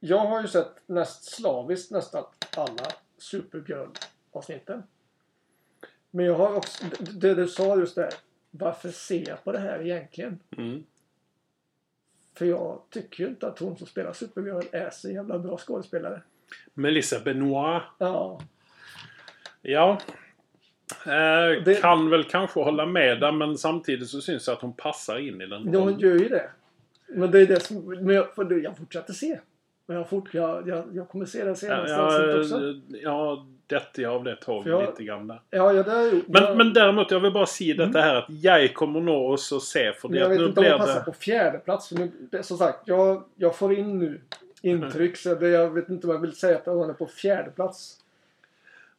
[0.00, 2.24] jag har ju sett näst slaviskt nästan
[2.56, 2.86] alla
[3.18, 4.82] Supergirl-avsnitten.
[6.10, 8.14] Men jag har också, det, det du sa just där.
[8.50, 10.38] Varför ser jag på det här egentligen?
[10.56, 10.84] Mm.
[12.34, 16.22] För jag tycker ju inte att hon som spelar Supergirl är så jävla bra skådespelare.
[16.74, 17.82] Melissa Benoit.
[17.98, 18.40] Ja,
[19.62, 19.98] Ja.
[21.06, 24.72] Eh, Det- Kan väl kanske hålla med där men samtidigt så syns det att hon
[24.72, 26.50] passar in i den ja hon gör ju det.
[27.08, 29.38] Men det är det som, men jag, för jag fortsätter se.
[29.86, 32.74] Men jag, fort, jag, jag, jag kommer se det Ja, senaste ja, avsnittet också.
[33.02, 35.40] ja, detta av det tåg För jag- lite grann där.
[35.50, 36.24] Ja, ja, det jag gjort.
[36.28, 39.52] Men, Jag- men däremot, jag vill bara säga detta här att jag kommer nå oss
[39.52, 41.04] och se för Men det jag vet nu inte om jag passar det...
[41.04, 44.20] på fjärde plats för nu, det, Som sagt, jag, jag får in nu
[44.62, 47.50] intryck så det, jag vet inte vad jag vill säga att hon är på fjärde
[47.50, 47.98] plats.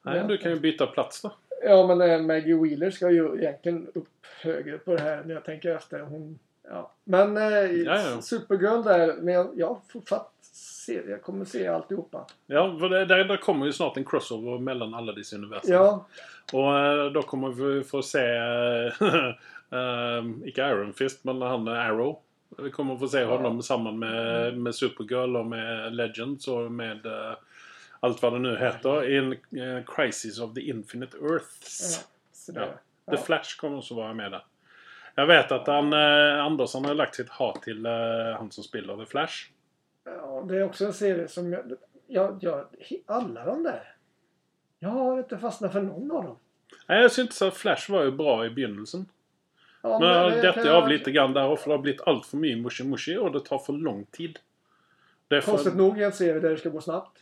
[0.02, 1.32] Nej, du kan ju byta plats då.
[1.66, 4.08] Ja, men eh, Maggie Wheeler ska ju egentligen upp
[4.42, 6.00] högre på det här när jag tänker efter.
[6.00, 6.40] Hon,
[6.70, 6.92] ja.
[7.04, 8.22] Men eh, ja.
[8.22, 12.26] Supergirl där, men jag, jag fortsatt se, jag kommer se alltihopa.
[12.46, 15.74] Ja, för det, där, där kommer ju snart en crossover mellan alla dessa universum.
[15.74, 16.06] Ja,
[16.54, 18.20] Och eh, då kommer vi få se...
[19.74, 22.20] Uh, icke Iron Fist, men han är Arrow.
[22.58, 27.34] Vi kommer få se honom samman med, med Supergirl och med Legends och med eh,
[28.04, 29.10] allt vad det nu heter.
[29.10, 32.06] I en eh, Crisis of the Infinite Earths.
[32.56, 32.68] ja,
[33.06, 33.18] Ja.
[33.18, 34.46] The Flash kommer också vara med där.
[35.16, 37.92] Jag vet att han, eh, Andersson har lagt sitt hat till eh,
[38.38, 39.34] han som spelar The Flash.
[40.06, 41.64] Ja, det är också en serie som jag,
[42.08, 42.66] jag, jag
[43.06, 43.96] alla de där.
[44.80, 46.38] Jag har inte fastnat för någon av dem.
[46.88, 49.06] Nej, jag syns inte att Flash var ju bra i begynnelsen.
[49.82, 52.38] Ja, Men det detta jag- av lite grann där för det har blivit allt för
[52.38, 54.40] mycket mushi mushi och det tar för lång tid.
[55.30, 57.18] Är för, Konstigt nog i en serie där det ska gå snabbt.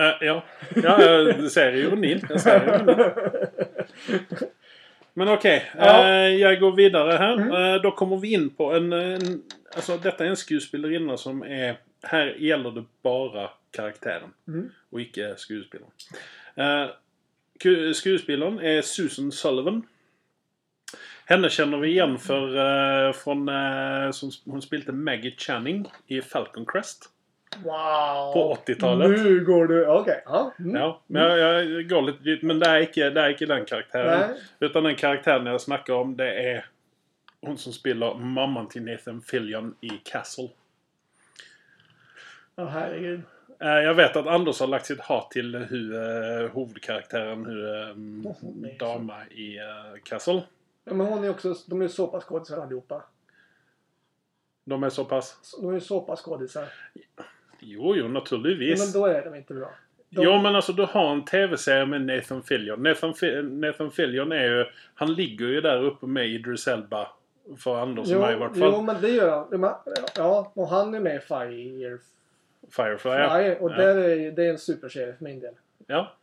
[0.00, 0.42] Äh, ja,
[0.82, 2.20] ja jag ser ironin.
[2.28, 3.06] Jag ser ironin.
[5.14, 6.04] Men okej, Ja.
[6.08, 7.32] eh, jag går vidare här.
[7.32, 7.52] Mm.
[7.74, 9.42] Eh, då kommer vi in på en, en...
[9.74, 11.76] Alltså detta är en skådespelarinna som är...
[12.02, 14.30] Här gäller det bara karaktären.
[14.48, 14.70] Mm.
[14.90, 15.92] Och icke skådespelaren.
[16.54, 16.90] Eh,
[17.64, 19.86] ku- skådespelaren är Susan Sullivan.
[21.26, 22.56] Henne känner vi igen för,
[23.06, 23.48] eh, från...
[23.48, 27.10] Eh, som, hon spelade Maggie Channing i Falcon Crest.
[27.56, 28.32] Wow!
[28.32, 29.10] På 80-talet.
[29.10, 29.86] Nu går du...
[29.86, 30.22] Okej.
[30.26, 30.52] Ja.
[30.58, 30.74] Mm.
[30.76, 32.42] Ja, men jag, jag går lite dit.
[32.42, 34.20] Men det är icke, det är icke den karaktären.
[34.30, 34.38] Nej.
[34.60, 36.66] Utan den karaktären jag snackar om det är
[37.40, 40.48] hon som spelar mamman till Nathan Fillion i Castle.
[42.54, 43.20] Ja, herregud.
[43.60, 47.94] Eh, Jag vet att Anders har lagt sitt hat till hur eh, huvudkaraktären, hur eh,
[48.22, 48.36] så-
[48.78, 49.58] Dama i
[50.04, 50.42] Castle.
[50.84, 53.02] Ja, men hon är också, de är ju såpaskådisar allihopa.
[54.64, 55.38] De är så pass...
[55.42, 56.68] Så- De är ju såpaskådisar.
[57.60, 58.94] Jo, jo, naturligtvis.
[58.94, 59.70] Men då är de inte bra.
[60.10, 62.82] De, Jo, men alltså du har en tv-serie med Nathan Fillion.
[62.82, 64.64] Nathan, Fi- Nathan Fillion är ju...
[64.94, 67.08] Han ligger ju där uppe med Idris Elba.
[67.58, 68.70] För Anders och mig i vart fall.
[68.74, 69.74] Jo, men det gör han.
[70.16, 71.98] Ja, och han är med i Fire.
[72.70, 73.10] Firefly.
[73.10, 73.76] Fire och ja.
[73.76, 75.54] där är, det är en superserie för min del.
[75.86, 76.16] ja.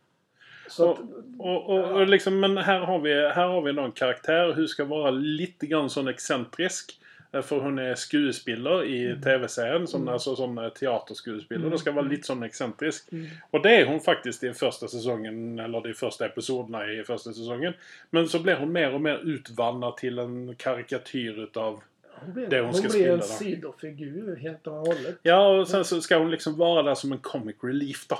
[0.70, 0.98] Så att,
[1.38, 4.84] Och, och, och liksom, men här har vi, här har vi en karaktär hur ska
[4.84, 7.00] vara lite grann sån excentrisk.
[7.32, 9.22] Eh, För hon är skådespelare i Mm.
[9.22, 9.86] tv-serien.
[9.86, 11.66] Som, Alltså som eh, teaterskådespelare.
[11.66, 11.78] Mm.
[11.78, 13.12] Ska vara lite sån excentrisk.
[13.12, 13.26] Mm.
[13.50, 15.58] Och det är hon faktiskt i första säsongen.
[15.58, 17.72] Eller de första episoderna i första säsongen.
[18.10, 21.82] Men så blir hon mer och mer utvandrad till en karikatyr utav
[22.20, 25.18] hon blir, det hon hon ska blir en sidofigur helt och hållet.
[25.22, 28.18] Ja, och sen så ska hon liksom vara där som en comic relief då.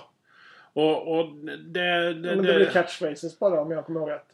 [0.73, 2.13] Och, och det...
[2.13, 4.27] det, Men det blir catchphrases bara om jag kommer ihåg rätt.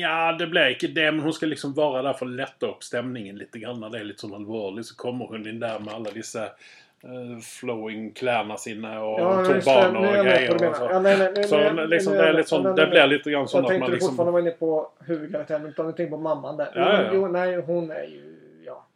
[0.00, 1.12] Ja, det blir inte det.
[1.12, 3.80] Men hon ska liksom vara där för att lätta upp stämningen lite grann.
[3.80, 7.38] När det är lite så allvarligt så kommer hon in där med alla dessa eh,
[7.60, 10.68] flowing kläderna sina och Ja, turbaner och jag grejer.
[10.68, 10.84] och så.
[10.90, 12.82] Ja, nej, nej, nej, Så nej, liksom, nej, det, är nej, lite sån, nej, det
[12.82, 14.08] nej, blir lite grann så Jag att tänkte man liksom...
[14.08, 16.68] fortfarande var inne på huvudkaraktären utan du tänkte på mamman där.
[16.74, 17.10] Ja, ja, ja.
[17.14, 18.38] Jo, nej, hon är ju...
[18.66, 18.86] Ja.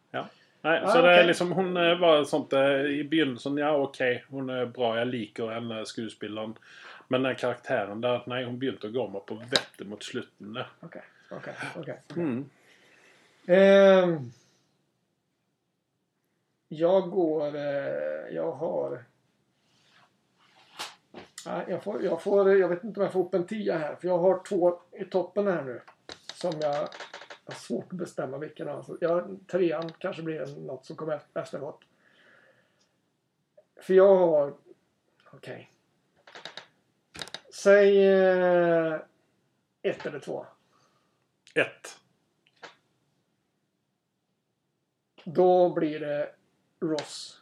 [0.63, 4.25] Nej, Ah, så det är liksom, hon eh, var sånt eh, i begynnelsen, ja okej,
[4.31, 6.55] hon är bra, jag liker henne, skådespelaren.
[7.09, 10.69] Men den karaktären där, nej hon begynte att gå mig på vettet mot slutet där.
[10.81, 12.03] Okej, okej, okej.
[12.17, 12.51] Mm.
[13.47, 14.33] Ehm,
[16.69, 17.57] jag går...
[17.57, 19.05] Eh, jag har...
[21.47, 23.97] Nej, jag, får, jag, får, jag vet inte om jag får upp en tia här.
[23.97, 25.81] För jag har två i toppen här nu.
[26.35, 26.89] Som jag
[27.45, 28.83] har svårt att bestämma vilken av.
[28.83, 31.81] Så jag, trean kanske blir något som kommer efteråt.
[33.81, 34.55] För jag har...
[35.31, 35.71] Okej.
[37.57, 38.95] Säg eh,
[39.83, 40.47] ett eller två.
[41.55, 41.97] Ett.
[45.25, 46.31] Då blir det
[46.81, 47.41] Ross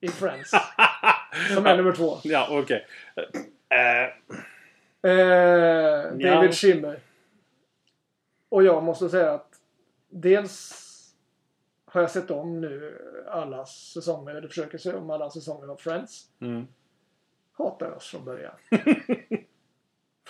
[0.00, 0.50] i Friends.
[1.54, 2.18] som är nummer två.
[2.22, 2.86] Ja, okej.
[3.68, 4.12] Eh,
[5.04, 6.52] Eh, David Ja.
[6.52, 7.00] Schimmer.
[8.48, 9.60] Och jag måste säga att
[10.08, 10.78] dels
[11.84, 12.98] har jag sett om nu
[13.30, 16.28] alla säsonger, eller försöker se om alla säsonger av Friends.
[16.40, 16.66] mm.
[17.52, 18.54] Hatar oss från början.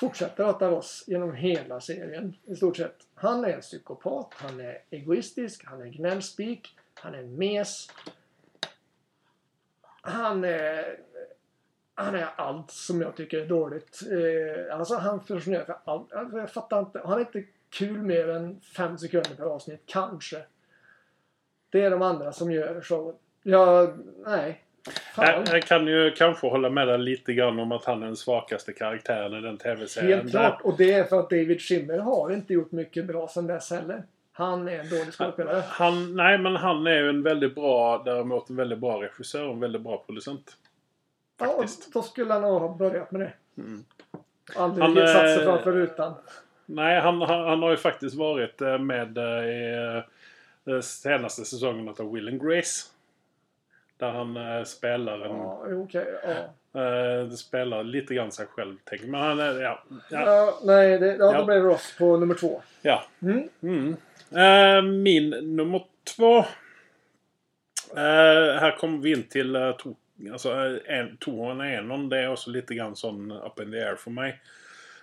[0.03, 2.97] Fortsätter att hata oss genom hela serien i stort sett.
[3.15, 7.89] Han är en psykopat, han är egoistisk, han är gnällspik, han är en mes.
[9.83, 11.01] Han är...
[11.95, 14.01] Han är allt som jag tycker är dåligt.
[14.11, 16.13] Eh, alltså han försvinner för allt.
[16.13, 17.01] Alltså, jag fattar inte.
[17.05, 19.83] Han är inte kul mer än fem sekunder per avsnitt.
[19.87, 20.43] Kanske.
[21.71, 23.17] Det är de andra som gör showen.
[23.43, 23.95] Ja,
[24.27, 24.65] nej.
[25.17, 28.17] Jag, jag kan ju kanske hålla med dig lite grann om att han är den
[28.17, 30.19] svagaste karaktären i den tv-serien.
[30.19, 30.61] Helt klart.
[30.63, 34.03] Och det är för att David Schimmer har inte gjort mycket bra sen dess heller.
[34.33, 35.63] Han är en dålig skådespelare.
[35.67, 39.55] Han, nej, men han är ju en väldigt bra, däremot en väldigt bra regissör och
[39.55, 40.57] en väldigt bra producent.
[41.39, 41.93] Ja, Faktiskt.
[41.93, 43.33] då skulle han ha börjat med det.
[43.63, 43.85] Mm.
[44.57, 46.15] Aldrig Han, satt sig eh, framför rutan.
[46.67, 50.05] Nej, han, han, han har ju faktiskt varit eh, med eh,
[50.79, 52.92] i senaste säsongen av Will and Grace.
[54.03, 55.37] Där han eh, spelar en...
[55.37, 56.07] Ja, okej.
[56.73, 56.81] ja.
[56.81, 59.61] eh, spelar lite grann sig själv, tänker Men han är...
[59.61, 59.83] Ja.
[60.11, 60.59] Ja.
[60.63, 62.63] Nej, det, ja, då blir det Ross på nummer två.
[62.83, 63.05] ja.
[63.23, 63.49] Mm.
[63.63, 63.97] Mm.
[64.31, 65.85] Eh, min nummer
[66.17, 66.45] två.
[67.95, 69.95] Här kommer vi in till uh, to,
[70.33, 72.09] alltså, en, Toren Enon.
[72.09, 74.41] Det är också lite grann sån up in the air för mig.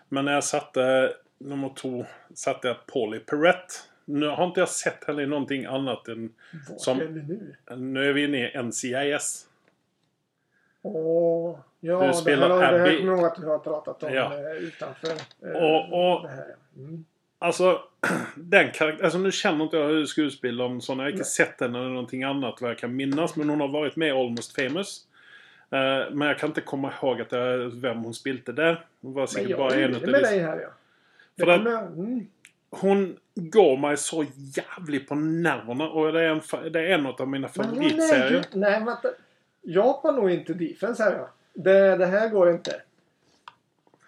[0.10, 3.74] Men när jag satte nummer två satte jag Polly Perrette.
[4.10, 6.34] Nu har inte jag sett henne i någonting annat än...
[6.70, 7.56] Vart Som- är vi nu?
[7.76, 9.46] Nu är vi inne i NCIS.
[10.82, 12.98] Åh, ja, Du det spelar det här Abby.
[12.98, 14.34] kommer jag ihåg att du har pratat om Ja.
[14.40, 15.08] eh, utanför
[15.46, 16.56] eh, Och- och- det här.
[16.78, 17.06] Mm.
[17.40, 17.82] Alltså,
[18.36, 19.04] den karaktären...
[19.06, 20.98] Alltså nu känner inte jag hur skådespelaren sån.
[20.98, 21.26] Jag har inte Nej.
[21.26, 23.36] sett henne eller någonting annat vad jag kan minnas.
[23.36, 25.06] Men hon har varit med i Almost famous.
[25.72, 28.86] Eh, men jag kan inte komma ihåg att det, vem hon spilte där.
[29.02, 30.32] Hon var Men säkert jag bara är en utav med dessa.
[30.32, 30.70] dig här ja.
[31.36, 32.28] Det För att- kommer jag, mm.
[32.70, 35.90] Hon går mig så jävligt på nerverna.
[35.90, 38.32] Och det är en, det är en av mina Men favoritserier.
[38.54, 39.10] ju- Nej, vänta.
[39.62, 41.30] Jag har nog inte defense här ja.
[41.54, 42.82] Det, det här går inte.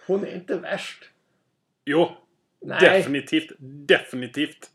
[0.07, 1.09] Hon är inte värst.
[1.85, 2.11] Jo,
[2.59, 2.79] Nej.
[2.81, 3.51] definitivt.
[3.87, 4.69] Definitivt.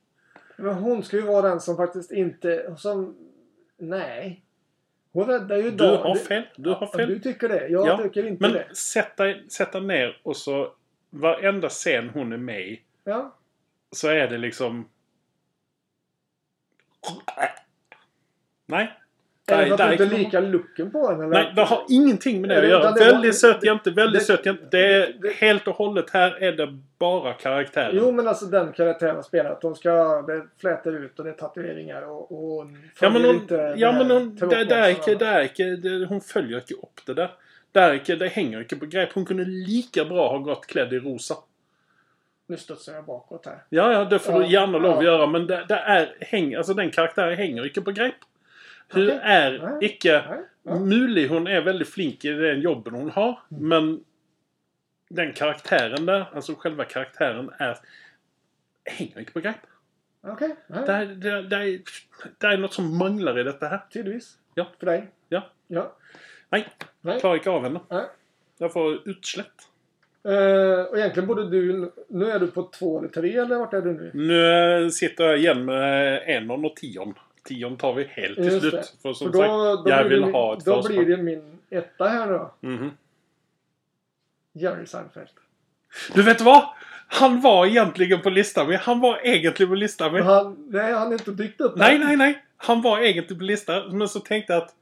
[0.57, 2.75] Men hon ska ju vara den som faktiskt inte...
[2.79, 3.17] Som,
[3.77, 4.43] nej.
[5.13, 6.43] Hon räddar ju Du har fel.
[6.57, 7.09] Du har Ja, fel.
[7.09, 7.69] Du tycker det.
[7.69, 8.59] Jag Ja, tycker inte Men det.
[9.17, 10.73] dig, sätt dig ner och så
[11.11, 13.35] varenda scen hon är med i Ja.
[13.97, 14.89] Så är det liksom...
[18.67, 18.93] Nej.
[19.49, 21.21] Är det det för att där du inte likar looken på den?
[21.21, 21.29] Eller?
[21.31, 22.91] Nej, det har ingenting med det att göra.
[22.93, 24.67] det var- Väldigt söt jämte, väldigt det- söt jämte.
[24.71, 27.91] Det är det- helt och hållet här är det bara karaktären.
[27.95, 31.35] Jo men alltså den karaktären spelar att de ska, det flätar ut och det är
[31.35, 34.89] tatueringar och, och hon Ja men hon, ja, det men hon det, det är tråkmånsarna.
[34.89, 37.31] ikke, det er ikke, det, Hon följer inte upp det där.
[37.73, 39.13] Det, är ikke, det hänger inte på grepp.
[39.13, 41.35] Hon kunde lika bra ha gått klädd i rosa.
[42.47, 43.65] Nu studsar jag bakåt här.
[43.69, 45.11] Ja, ja, det får Ja, du gärna lov att ja.
[45.13, 45.27] göra.
[45.27, 48.15] Men det, det är, häng, alltså den karaktären hänger inte på grepp.
[48.89, 49.21] Hur Okej.
[49.23, 49.79] är Nej.
[49.91, 50.25] icke...
[50.29, 50.81] Nej.
[50.81, 53.39] Mulig hon är väldigt flink i den jobben hon har.
[53.51, 53.69] Mm.
[53.69, 54.05] Men
[55.11, 57.79] den karaktären där, alltså själva karaktären är...
[58.85, 59.57] Hänger inte på grepp.
[60.23, 61.81] Okej, nej, Det, är- det, det, är,
[62.39, 63.81] det är något som manglar i detta här.
[63.93, 64.39] tydligvis.
[64.55, 64.67] Ja.
[64.79, 65.09] För dig.
[65.29, 65.43] Ja.
[65.67, 65.97] Ja.
[66.49, 66.69] Nej,
[67.01, 67.21] Nej.
[67.21, 67.81] klarar inte av henne.
[67.91, 68.05] Nej.
[68.59, 69.69] Jag får utslätt.
[70.27, 71.93] Eh, och egentligen borde du...
[72.09, 74.11] Nu är du på två eller tre eller vart är du nu?
[74.15, 77.15] Nu sitter jag igen med enon och tion.
[77.49, 78.73] Tion tar vi helt till slut.
[78.73, 78.85] det.
[79.03, 81.05] För som För då, sagt, då, jag vill det, ha ett då försprång.
[81.05, 82.55] blir det min etta här då.
[82.61, 82.91] Mhm.
[84.53, 85.29] Jerry Seinfeld.
[86.15, 86.65] Du vet vad?
[87.09, 90.23] Han var egentligen på listan men han var egentligen på listan men...
[90.23, 91.77] han, nej, han är inte dykt upp.
[91.77, 92.43] Nej, nej, nej.
[92.57, 94.75] Han var egentligen på listan men så tänkte jag att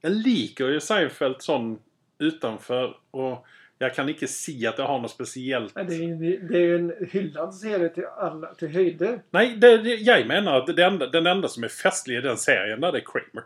[0.00, 1.78] jag liker ju Seinfeld sån
[2.18, 3.46] utanför och
[3.82, 5.74] jag kan inte se att jag har något speciellt.
[5.74, 9.22] Nej, Det är, det är ju en hyllad serie till alla, till höjder.
[9.30, 12.36] Nej, det, det, jag menar att det enda, den enda som är festlig i den
[12.36, 13.44] serien där det är Kramer.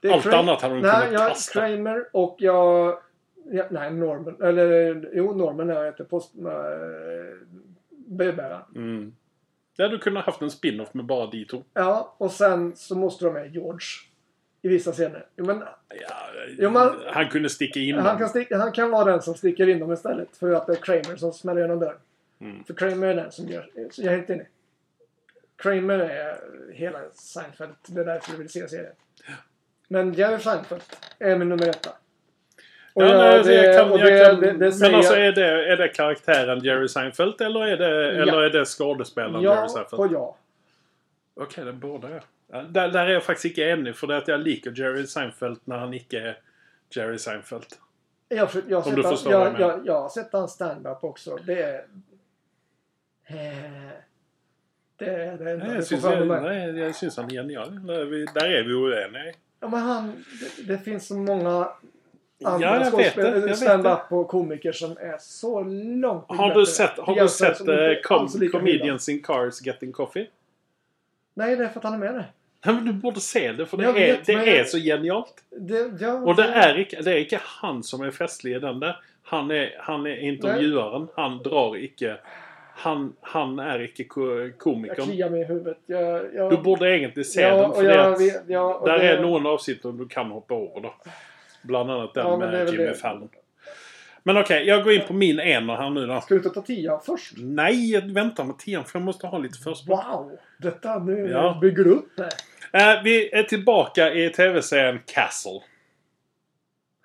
[0.00, 1.60] Det är Allt Kra- annat hade de kunnat jag, kasta.
[1.68, 2.98] Kramer och jag...
[3.50, 4.42] Ja, nej, Norman.
[4.42, 6.34] Eller jo, Norman är jag heter post...
[6.38, 6.42] Äh,
[7.90, 8.62] brevbäraren.
[8.74, 9.14] Mm.
[9.76, 11.62] Det hade du kunnat haft en spin-off med bara de två.
[11.74, 13.86] Ja, och sen så måste de med George.
[14.66, 15.26] I vissa scener.
[15.36, 15.62] Men
[16.58, 19.68] Ja, men- han kunde sticka in han, kan sticka, han kan vara den som sticker
[19.68, 20.36] in dem istället.
[20.36, 21.98] För att det är Kramer som smäller genom dörren.
[22.40, 22.64] Mm.
[22.64, 23.70] För Kramer är den som gör...
[23.90, 24.46] Så jag är helt enig.
[25.56, 26.36] Kramer är
[26.72, 27.72] hela Seinfeld.
[27.86, 28.92] Det är därför jag vill se serien.
[29.88, 30.82] Men Jerry Seinfeld
[31.18, 31.90] är min nummer etta.
[32.92, 35.14] Och Ja, jag- nej, alltså, jag kan, och jag det- kan, det- det men alltså
[35.14, 39.54] är det, är det karaktären Jerry Seinfeld eller är det, eller är det skådespelaren Jerry
[39.56, 39.96] Ja, Seinfeld?
[40.02, 40.36] på ja.
[41.34, 42.20] Okej, det är båda ja.
[42.52, 42.62] Ja.
[42.62, 45.58] Där, där är jag faktiskt inte enig för det är att jag liker Jerry Seinfeld
[45.64, 46.38] när han inte är
[46.90, 47.64] Jerry Seinfeld.
[48.28, 50.52] Jag, jag, har Om du han- förstår vad jag jag, jag, jag har sett hans
[50.52, 51.36] stand-up också.
[51.46, 51.84] Det är...
[53.26, 53.90] Eh,
[54.98, 57.86] Det är det enda Nej, jag, syns, jag, nej, jag syns han är genial.
[57.86, 59.32] Där är vi, där är vi oeniga.
[59.60, 60.24] Ja, men han...
[60.56, 61.68] Det, det finns så många
[62.38, 66.60] Ja, andra jag det, skådespelare- jag stand-up och komiker som är så långt Har bättre.
[66.60, 70.30] du sett, har du sett eh, com lika Comedians in Cars Getting Coffee?
[71.38, 72.26] Nej, det är för att han är med där.
[72.66, 75.34] Nej, men du borde se det för det, Jag är, vet, det är så genialt.
[75.50, 78.10] Det, ja, Och det är, icke, det är icke han som är
[78.80, 78.96] där.
[79.22, 81.08] Han är, han är intervjuaren.
[81.16, 82.16] Han drar icke...
[82.78, 85.04] Han, han är icke ko- Jag komikern.
[85.06, 85.78] kliar mig i huvudet.
[85.86, 89.08] Jag, jag, Du borde egentligen se ja, den för det jag vet- ja, där det-
[89.08, 90.94] är några avsnitt du kan hoppa över då.
[91.62, 92.94] Bland annat den det med Jimmy det.
[92.94, 93.28] Fallon.
[94.26, 96.20] Men okej, jag går in på min ener här nu då.
[96.20, 97.32] Ska du inte ta tian först?
[97.36, 99.98] Nej, jag väntar med tian för jag måste ha lite försprång.
[99.98, 100.38] Wow!
[100.58, 101.58] Detta, nu Ja.
[101.60, 102.30] bygger du upp det.
[102.78, 105.60] Eh, vi är tillbaka i tv-serien Castle.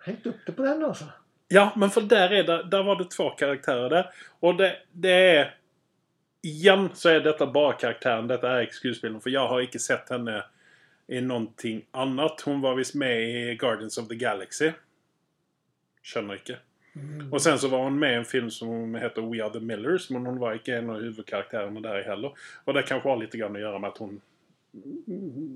[0.06, 1.06] Hängt upp det på den alltså.
[1.48, 4.10] Ja, men för där, är det, där var det två karaktärer där.
[4.40, 5.56] Och det, det är...
[6.42, 8.28] Igen så är detta bara karaktären.
[8.28, 9.22] Detta är skådespelaren.
[9.22, 10.44] För jag har inte sett henne
[11.08, 12.42] i någonting annat.
[12.42, 14.72] Hon var visst med i Guardians of the Galaxy.
[16.04, 16.34] Känner
[16.96, 17.36] inte.
[17.36, 20.10] Och sen så var hon med i en film som heter We Are The Millers.
[20.10, 22.34] Men hon var inte en av huvudkaraktärerna där heller.
[22.64, 24.22] Och det kanske har lite grann att göra med att hon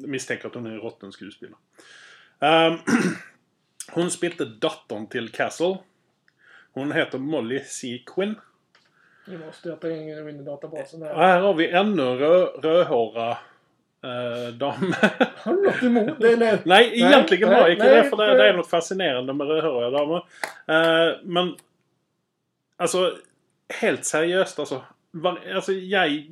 [0.07, 1.57] misstänker att hon är en råtten skådespelare.
[2.39, 2.77] Ehm,
[3.91, 5.77] hon spelade dottern till Castle.
[6.71, 7.61] Hon heter Molly.
[8.05, 8.35] Quinn.
[9.27, 11.15] Nu måste jag ta in i databasen Och här.
[11.15, 13.37] här har vi ännu rö rödhåra
[14.05, 14.93] eh, dam.
[15.35, 16.33] Har du något emot det?
[16.33, 16.59] Eller?
[16.65, 18.09] nej, egentligen nej, har jag inte det.
[18.09, 20.17] För det, är något fascinerande med rödhåriga damer.
[20.67, 21.55] Eh, men
[22.77, 23.17] alltså
[23.69, 24.83] helt seriöst alltså.
[25.11, 26.25] Var, alltså jag...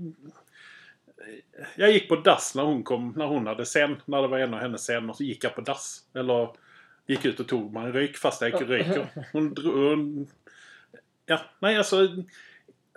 [1.75, 4.01] Jag gick på dass när hon kom, när hon hade scen.
[4.05, 5.99] När det var en av hennes scener så gick jag på dass.
[6.13, 6.49] Eller
[7.07, 9.07] gick ut och tog mig en rök fast jag inte röker.
[9.31, 9.73] Hon drog...
[9.73, 10.27] Hon,
[11.25, 12.07] ja, nej alltså...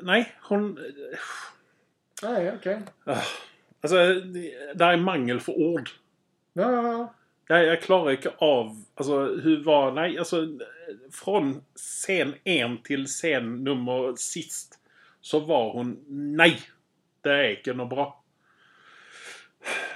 [0.03, 0.79] Nej, hon...
[2.23, 2.81] Nej, okej.
[3.95, 5.91] Alltså, det det är mangel för ord.
[6.53, 7.15] Ja, ja, ja.
[7.57, 8.83] Jag, jag klarar inte av...
[8.95, 9.93] Alltså, hur var...
[9.93, 10.49] Nej, alltså...
[11.13, 14.79] Från scen en till scen nummer sist
[15.21, 16.05] så var hon...
[16.09, 16.61] Nej!
[17.21, 18.23] Det är inte något bra.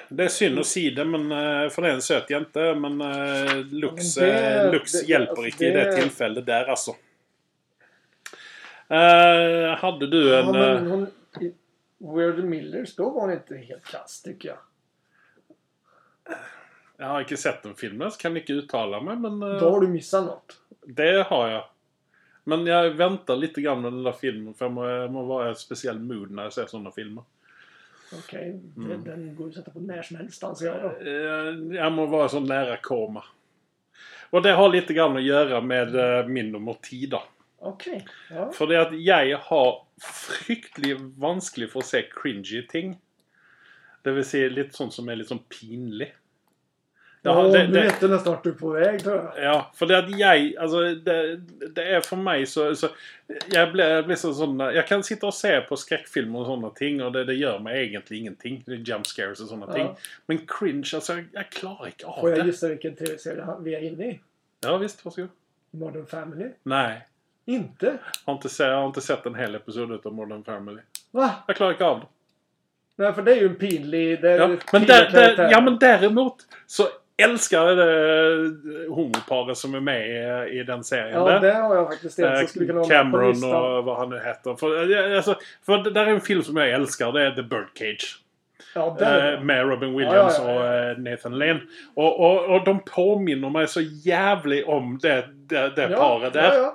[0.08, 2.74] Det är synd att se det, men uh, för den söt jag inte.
[2.74, 5.96] Men uh, Lux, Ja, men det- eh, Lux det- hjälper alltså, inte i det det-
[5.96, 6.90] tillfället där alltså.
[8.88, 10.54] Eh, hade du en...
[10.54, 11.06] ja eh, hon,
[12.00, 14.58] the Millers, då var hon inte helt kass tycker jag.
[17.00, 19.70] Jeg har ikke sett den filmen, så kan jeg ikke uttale meg, men eh, Då
[19.70, 20.56] har du missat något.
[20.86, 21.62] det har jeg.
[22.44, 25.52] Men jeg venter litt grann med den der filmen, for jeg må, må være i
[25.54, 27.24] et spesielt mood når jeg ser sånne filmer.
[28.18, 29.04] Okej, Mm.
[29.04, 30.88] den, går ju att sätta på när som helst anser jag då.
[31.10, 33.22] Eh, Jeg må være sånn nære koma.
[34.32, 37.22] Og det har litt grann å gjøre med eh, min nummer ti, da.
[37.58, 38.04] Okej.
[38.30, 38.50] Ja.
[38.52, 39.70] Fordi at jeg har
[40.00, 42.96] fryktelig vanskelig for å se cringy ting.
[44.04, 46.12] Det vil si litt sånn som er litt sånn pinlig.
[47.22, 49.42] Ja, det, det, vet du nästan vart du är på väg tror jag.
[49.44, 51.16] ja, for det at jeg Altså, det,
[51.76, 52.88] det er for meg så, så
[53.52, 56.70] Jeg blir, jeg blir så sånn Jeg kan sitte og se på skrekkfilmer og sånne
[56.78, 58.56] ting, og det, det gjør meg egentlig ingenting.
[58.64, 59.74] Det er Jump scares og sånne Ja.
[59.76, 59.90] ting.
[60.32, 62.46] Men cringe, altså Jeg, jeg klarer ikke av Får jag det.
[62.54, 64.20] gissa vilken tv-serie vi är inne i?
[64.64, 65.28] Ja visst, varsågod.
[65.76, 66.48] Modern Family?
[66.64, 67.02] Nei.
[67.50, 67.98] Inte?
[68.24, 70.82] Har inte se, har ikke sett en hel episode av Modern Family.
[71.16, 71.30] Va?
[71.48, 72.10] Jeg klarer ikke av det.
[73.00, 74.20] Nej, för det är ju en pinlig...
[74.22, 76.36] Det är Ja, men, där, där, ja, men däremot
[76.66, 76.88] så
[77.22, 81.12] älskar jag det homoparet som är med i, den serien.
[81.12, 81.40] Ja, där.
[81.40, 84.54] det har jag faktiskt en som skulle kunna Eh, Cameron och vad han nu heter.
[84.54, 85.34] För, eh, alltså,
[85.66, 87.12] för det där är en film som jag älskar.
[87.12, 88.22] Det är The Birdcage.
[88.74, 88.96] Ja.
[89.00, 91.60] Eh, med Robin Williams Ja, ja, och eh, Nathan Lane.
[91.94, 96.70] Och, och, och de påminner mig så jävligt om det, det, det paret där.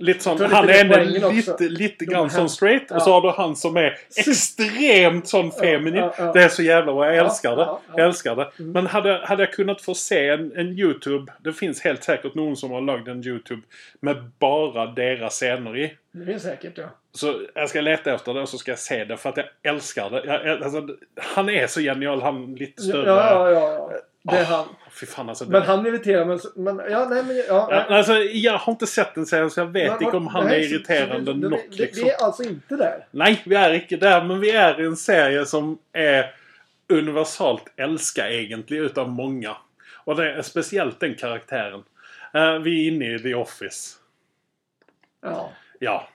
[0.00, 1.30] Lite tror han lite är en också.
[1.32, 2.82] lite, lite grann hem- straight.
[2.88, 2.96] Ja.
[2.96, 5.94] Och så har du han som är extremt sån feminin.
[5.94, 6.32] ja, ja.
[6.32, 7.06] Det är så jävla bra.
[7.06, 7.62] Jag Ja, älskar det.
[7.62, 7.94] ja, ja.
[7.96, 8.50] Jag älskar det.
[8.58, 8.72] Mm.
[8.72, 11.32] Men hade, hade jag kunnat få se en, en YouTube.
[11.44, 13.62] Det finns helt säkert någon som har lagt en YouTube
[14.00, 15.94] med bara deras scener i.
[16.12, 16.84] Det är säkert, ja.
[17.12, 19.46] Så jag ska leta efter det och så ska jag se det för att jag
[19.74, 20.22] älskar det.
[20.26, 22.22] Jag, alltså, han är så genial.
[22.22, 24.00] Han lite Ja, större.
[24.30, 24.66] Det Ah, han.
[25.00, 25.44] Fy fan alltså.
[25.44, 26.38] Men det- han irriterar mig.
[26.38, 27.36] så- Men, ja, nej, men...
[27.36, 30.26] Ja, Ja, alltså, jag har inte sett den serien så jag vet Men- inte om
[30.26, 31.60] han nej, är så- så irriterande det- nog.
[31.70, 32.04] Liksom.
[32.04, 33.06] Vi är alltså inte där.
[33.10, 34.24] Nej, vi är inte där.
[34.24, 36.34] Men vi är i en serie som är
[36.88, 39.56] universalt älskad egentligen utav många.
[40.04, 41.82] Och det är speciellt den karaktären.
[42.34, 43.96] Eh, vi är inne i The Office.
[45.22, 45.52] Ja.
[45.78, 46.08] Ja.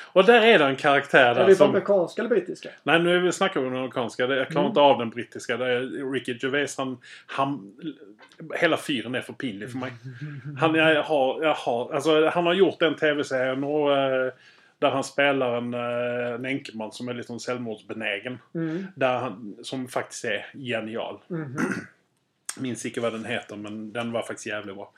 [0.00, 1.68] Och där är det en karaktär Är där vi på som...
[1.68, 2.68] amerikanska eller brittiska?
[2.82, 4.26] Nej, nu är vi snackar vi om den amerikanska.
[4.26, 4.70] Det- Jag klarar Mm.
[4.70, 5.56] inte av den brittiska.
[5.56, 7.72] Det är Ricky Gervais, han, han...
[8.60, 9.92] Hela fyren är för pinlig för mig.
[10.58, 14.32] Han, jag har, jag har, alltså, han har gjort den tv-serien och, eh,
[14.78, 18.38] där han spelar en, eh, en enkeman som är lite självmordsbenägen.
[18.54, 18.86] Mm.
[18.94, 21.18] Där han, som faktiskt är genial.
[21.28, 21.56] Mhm.
[22.60, 24.92] Minns inte vad den heter men den var faktiskt jävligt bra.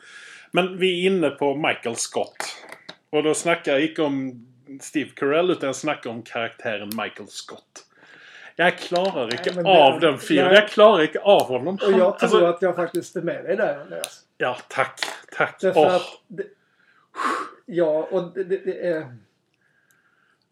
[0.53, 2.37] Men vi är inne på Michael Scott.
[3.11, 4.47] Och då snackar jag inte om
[4.81, 7.87] Steve Carell utan jag snackar om karaktären Michael Scott.
[8.57, 10.45] Jag klarar inte men det- av den filmen.
[10.47, 10.55] nej.
[10.55, 11.75] Jag klarar inte av honom.
[11.75, 14.21] Och jag tror Alltså, att jag faktiskt är med dig där, Andreas.
[14.39, 15.01] Ja, tack.
[15.37, 15.61] Tack.
[15.61, 15.95] Därför Åh.
[15.95, 16.03] att...
[16.27, 16.45] Det,
[17.67, 19.17] ja, och det, det, är...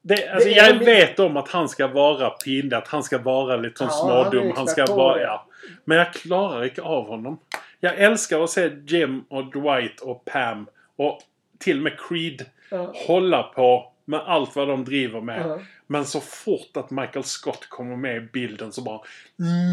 [0.03, 3.57] Det, alltså, jag min- vet om att han ska vara pinlig, att han ska vara
[3.57, 4.53] lite Ja, han smådum.
[4.57, 5.21] Han ska expert på vara...
[5.23, 5.47] Ja.
[5.85, 7.39] Men jag klarar inte av honom.
[7.81, 10.66] Jag älskar att se Jim och Dwight och Pam
[10.97, 11.21] och
[11.59, 12.93] till och med Creed Ja.
[13.07, 15.47] hålla på med allt vad de driver med.
[15.47, 15.59] Ja.
[15.87, 19.01] Men så fort att Michael Scott kommer med i bilden så bara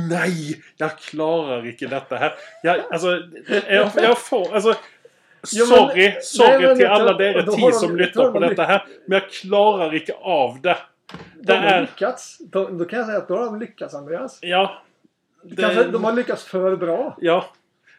[0.09, 0.61] Nej!
[0.77, 2.33] Jag klarar inte detta här.
[2.63, 3.07] Jag, alltså,
[3.69, 4.53] jag, jag får...
[4.55, 4.75] Alltså,
[5.51, 7.17] Jo, men- sorry, nej, sorry men till alla har
[7.55, 8.85] tio de- som lyssnar på de detta här.
[9.05, 10.77] Men jag klarar inte av det.
[11.35, 11.81] De Det har är...
[11.81, 12.37] lyckats.
[12.51, 14.39] De, då kan jag säga att då har de lyckats, Andreas.
[14.41, 14.81] Ja.
[15.57, 17.17] Kanske Det, de har lyckats för bra.
[17.21, 17.45] ja.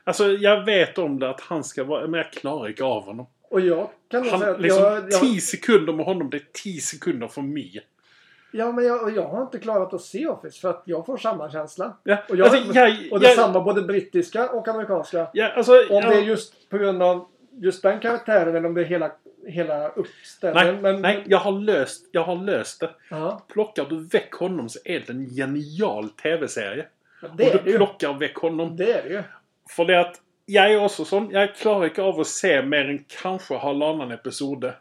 [0.05, 2.07] Alltså jag vet om det att han ska vara...
[2.07, 3.26] Men jag klarar inte av honom.
[3.49, 6.36] Och jag kan nog säga Han, att liksom, jag, jag, 10 sekunder med honom, det
[6.36, 7.86] är 10 sekunder för mig.
[8.51, 11.51] ja, men jag, jag har inte klarat att se Office för att jag får samma
[11.51, 11.97] känsla.
[12.05, 15.28] Ja, Och, jag, alltså, jag, och det är samma både brittiska och amerikanska.
[15.32, 18.74] ja, alltså, Om ja, det är just på grund av just den karaktären eller om
[18.74, 19.12] det är hela,
[19.47, 20.74] hela uppställningen.
[20.74, 22.90] nej, men, nej, jag har löst, jag har löst det.
[23.11, 26.86] Ja, Plockar du väck honom så är det en genial tv-serie.
[27.20, 27.76] det och är du det ju.
[27.76, 28.76] plockar väck honom.
[28.76, 29.22] Det är det ju.
[29.70, 31.30] För det att jag är också sån.
[31.30, 34.74] Jag klarar inte av att se mer än kanske halvannan episode.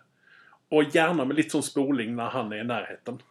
[0.70, 3.22] Och gärna med lite sån spoling när han är i närheten.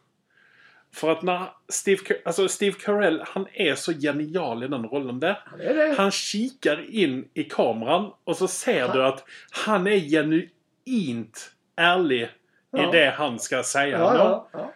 [0.94, 5.38] För att när Steve, alltså Steve Carell, han är så genial i den rollen där.
[5.44, 5.94] Han är det.
[5.98, 12.28] Han kikar in i kameran och så ser Han- du att han är genuint ärlig
[12.70, 12.88] Ja.
[12.88, 13.98] i det han ska säga.
[13.98, 14.72] Ja, ja, ja.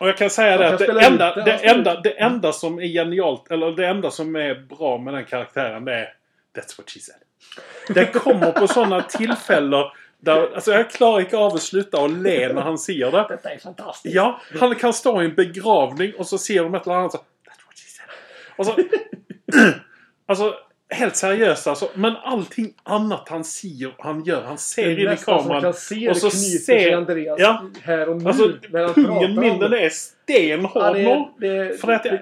[0.00, 2.86] Och jag kan säga det att det enda, ut det, enda, det enda som är
[2.86, 6.14] genialt, eller det enda som är bra med den karaktären det är
[6.56, 7.16] That's what she said.
[7.88, 9.84] Det kommer på sådana tillfällen
[10.20, 13.26] där, alltså jag klarar inte av att sluta och le när han ser det.
[13.28, 14.14] Detta är fantastiskt.
[14.14, 17.18] Ja, han kan stå i en begravning och så ser de ett eller annat så
[17.18, 18.08] That's what she said.
[18.56, 18.74] Och så,
[20.26, 20.54] alltså
[20.90, 21.88] helt seriöst alltså.
[21.94, 25.42] Men allting annat han ser han gör, han Det ser in i nästan som man
[25.42, 25.62] kameran.
[25.62, 27.66] kan se och det så ser- Andreas Ja.
[27.82, 28.28] här och nu.
[28.28, 29.80] Alltså när han pungen min den det.
[29.80, 32.18] är stenhård Ja, det, det, För att jag-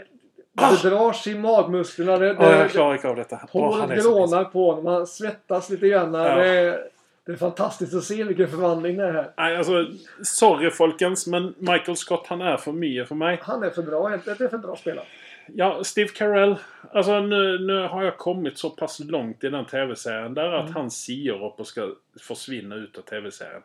[0.54, 2.16] det, Det dras i magmusklerna.
[2.18, 3.40] Det, Ja, jag det, klarar inte av detta.
[3.50, 4.86] Håret grånar på honom.
[4.86, 6.14] Han svettas lite grann.
[6.14, 6.34] Ja.
[6.36, 6.80] Det, är,
[7.26, 9.30] det är fantastiskt att se vilken förvandling det är här.
[9.36, 9.86] Nej, alltså,
[10.22, 13.38] sorry folkens, men Michael Scott han är för mycket för mig.
[13.42, 14.08] Han är för bra.
[14.08, 15.06] Det är för bra spelare.
[15.46, 16.56] Ja, Steve Carell.
[16.92, 20.74] Alltså nu, nu har jag kommit så pass långt i den tv-serien där att Mm.
[20.74, 21.88] han siar upp och ska
[22.20, 23.62] försvinna ut ur tv-serien.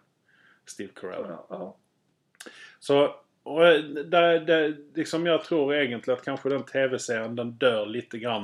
[0.65, 1.25] Steve Carell.
[1.29, 1.75] Ja, ja.
[2.79, 7.85] Så, och eh, där, där, liksom jag tror egentligen att kanske den tv-serien den dör
[7.85, 8.43] lite grann.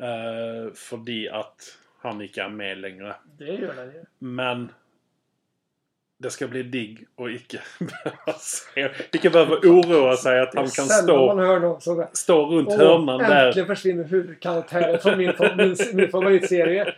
[0.00, 3.14] Eh, för att han inte är med längre.
[3.38, 4.04] Det gör den ju.
[4.18, 4.72] Men
[6.18, 10.86] det ska bli digg och icke behöva se, icke behöva oroa sig att han kan
[10.86, 12.08] man stå, hör någon sådär.
[12.12, 13.46] stå runt hörnan där.
[13.46, 16.94] äntligen försvinner huvudkaraktären från min, min, min favoritserie.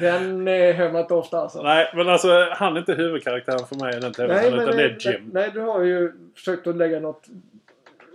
[0.00, 1.62] Den eh, hör man inte ofta alltså.
[1.62, 5.12] Nej, men alltså han är inte huvudkaraktären för mig i den tv-serien utan det är
[5.12, 5.30] Jim.
[5.32, 7.26] Nej, du har ju försökt att lägga något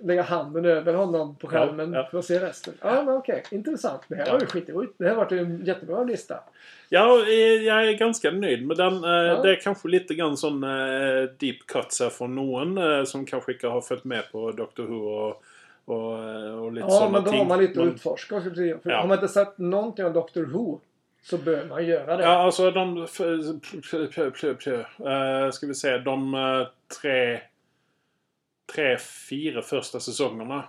[0.04, 2.08] lägga handen över honom på skärmen Ja, ja.
[2.12, 2.74] för att se resten.
[2.82, 3.44] Ja, men okej.
[3.52, 4.02] Intressant.
[4.08, 4.34] Det här Ja.
[4.34, 4.94] var ju skitroligt.
[4.98, 6.40] Det här varit en jättebra lista.
[6.90, 7.34] Ja, eh,
[7.66, 9.04] jag är ganska nöjd med den.
[9.04, 9.42] Eh, Ja.
[9.44, 10.62] Det är kanske lite grann sån
[11.40, 15.44] deep cuts här från någon som kanske inte har följt med på Doctor Who och,
[15.86, 17.40] och, och lite Ja, sådana men då ting.
[17.40, 18.42] har man lite att utforska.
[18.42, 18.98] För Ja.
[18.98, 20.80] Har man inte sett någonting av Doctor Who
[21.30, 22.24] så bör man göra det.
[22.24, 22.98] Ja, alltså de...
[25.00, 25.98] eh, ska vi se.
[25.98, 26.68] De eh,
[27.02, 27.40] tre...
[28.76, 28.98] Tre,
[29.30, 30.64] fyra första säsongerna.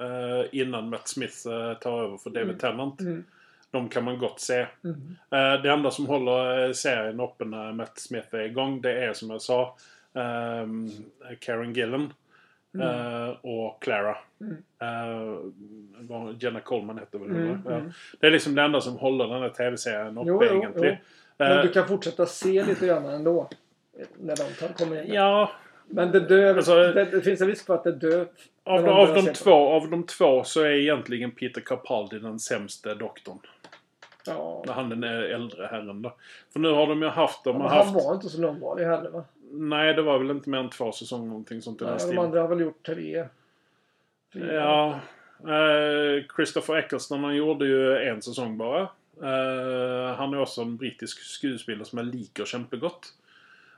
[0.00, 1.42] eh, innan Matt Smith
[1.80, 2.58] tar över för David Mm.
[2.58, 3.00] Tennant.
[3.00, 3.24] Mm.
[3.70, 4.66] De kan man gott se.
[4.84, 5.16] Mm.
[5.62, 9.42] Det enda som håller serien uppe när Matt Smith är igång det är som jag
[9.42, 9.76] sa
[11.40, 12.12] Karen Gillan
[12.74, 12.88] Mm.
[13.26, 14.16] eh, och Clara.
[14.40, 14.56] Mm.
[14.80, 17.70] Eh, Jenna Coleman heter väl Mm, ja.
[17.74, 17.92] mm.
[18.20, 20.96] Det är liksom det enda som håller den här tv-serien uppe Jo, jo, egentligen.
[21.36, 23.48] Men Eh, du kan fortsätta se lite grann ändå.
[24.20, 25.12] När de kommer in.
[25.14, 25.50] Ja,
[25.88, 26.56] Men det dör.
[26.56, 28.26] Alltså- det, det finns en risk för att det dör.
[28.64, 32.94] av, de av, de två, av de två så är egentligen Peter Capaldi den sämsta
[32.94, 33.38] doktorn.
[34.26, 34.62] Ja.
[34.66, 36.14] När han är den äldre herren då.
[36.52, 37.44] För nu har de ju haft...
[37.44, 39.24] De Men har han haft var inte så långvarig heller va?
[39.54, 42.04] Nej, det var väl inte mer än två säsonger någonting sånt i den Nej, de
[42.06, 42.24] stilen.
[42.24, 43.26] andra har väl gjort tre.
[44.32, 44.54] Fyra.
[44.54, 45.00] Ja.
[45.54, 48.80] Eh, Christopher Eccleston han gjorde ju en säsong bara.
[49.22, 53.06] Eh, han är också en brittisk skådespelare som jag liker kämpegott.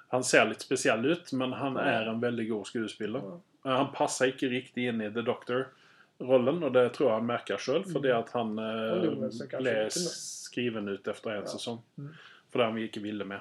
[0.08, 1.80] Han ser lite speciell ut men han Ja.
[1.80, 3.22] är en väldigt god skådespelare.
[3.62, 3.70] Ja.
[3.70, 7.56] Eh, han passar inte riktigt in i The Doctor-rollen och det tror jag han märker
[7.56, 8.02] själv för Mm.
[8.02, 11.46] det att han eh, blev skriven ut efter en Ja.
[11.46, 11.78] säsong.
[11.98, 12.14] Mm.
[12.56, 13.40] För det han inte ville med.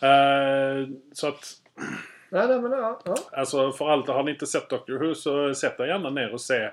[0.00, 1.44] Eh, så att
[2.30, 3.00] Nej, nej, men ja.
[3.04, 3.14] ja.
[3.32, 6.40] Alltså för allt, har ni inte sett Doctor Who så sätt er gärna ner och
[6.40, 6.70] se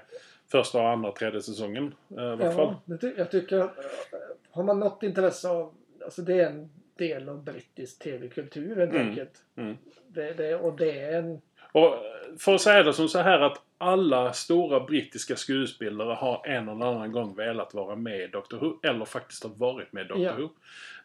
[0.51, 1.93] första, andra, tredje säsongen.
[2.17, 2.75] eh, I alla fall.
[2.85, 3.83] ja ty- jag tycker att eh,
[4.51, 5.73] har man något intresse av,
[6.05, 9.07] alltså det är en del av brittisk tv-kultur helt Mm.
[9.09, 9.33] enkelt.
[9.55, 9.77] Mm.
[10.07, 11.41] Det, det, och det är en,
[11.71, 11.93] Och
[12.39, 16.85] för att säga det som så här att alla stora brittiska skådespelare har en eller
[16.85, 18.73] annan gång velat vara med i Doctor Who.
[18.89, 20.33] Eller faktiskt har varit med i Doctor Ja.
[20.33, 20.49] Who.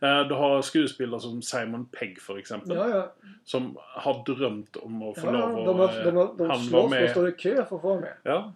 [0.07, 2.77] Eh, Du har skådespelare som Simon Pegg för exempel.
[2.77, 3.13] ja, ja.
[3.45, 6.05] Som har drömt om att få ja, lov ja de, har, att...
[6.05, 7.11] de, har, de han var slåss, de med.
[7.11, 8.13] står i kö för att få vara med.
[8.23, 8.53] Ja.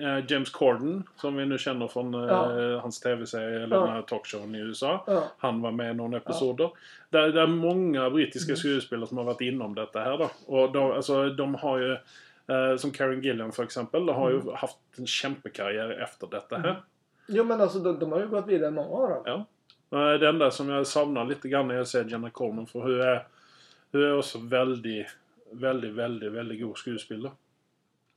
[0.00, 3.82] Eh, James Corden, som vi nu känner från eh, hans tv-serie, eller Ja.
[3.84, 5.04] den här talkshowen i USA.
[5.38, 6.70] Han var med i någon episoder.
[7.10, 8.56] Det, det är många brittiska Mm.
[8.56, 10.30] skådespelare som har varit inom detta här då.
[10.46, 11.96] Och de, alltså, de har ju,
[12.48, 14.54] eh, som Karen Gillan för exempel, har ju Mm.
[14.54, 16.82] haft en kämpekarriär efter detta här.
[17.28, 19.22] Jo men alltså de, de har ju gått vidare många av dem.
[19.90, 20.12] Ja.
[20.12, 23.00] Eh, Det enda som jag saknar lite grann när jag ser Jenna Coleman, för hon
[23.00, 23.26] är,
[23.92, 25.06] hon är också väldigt,
[25.50, 27.32] väldigt, väldigt, väldigt god skådespelare.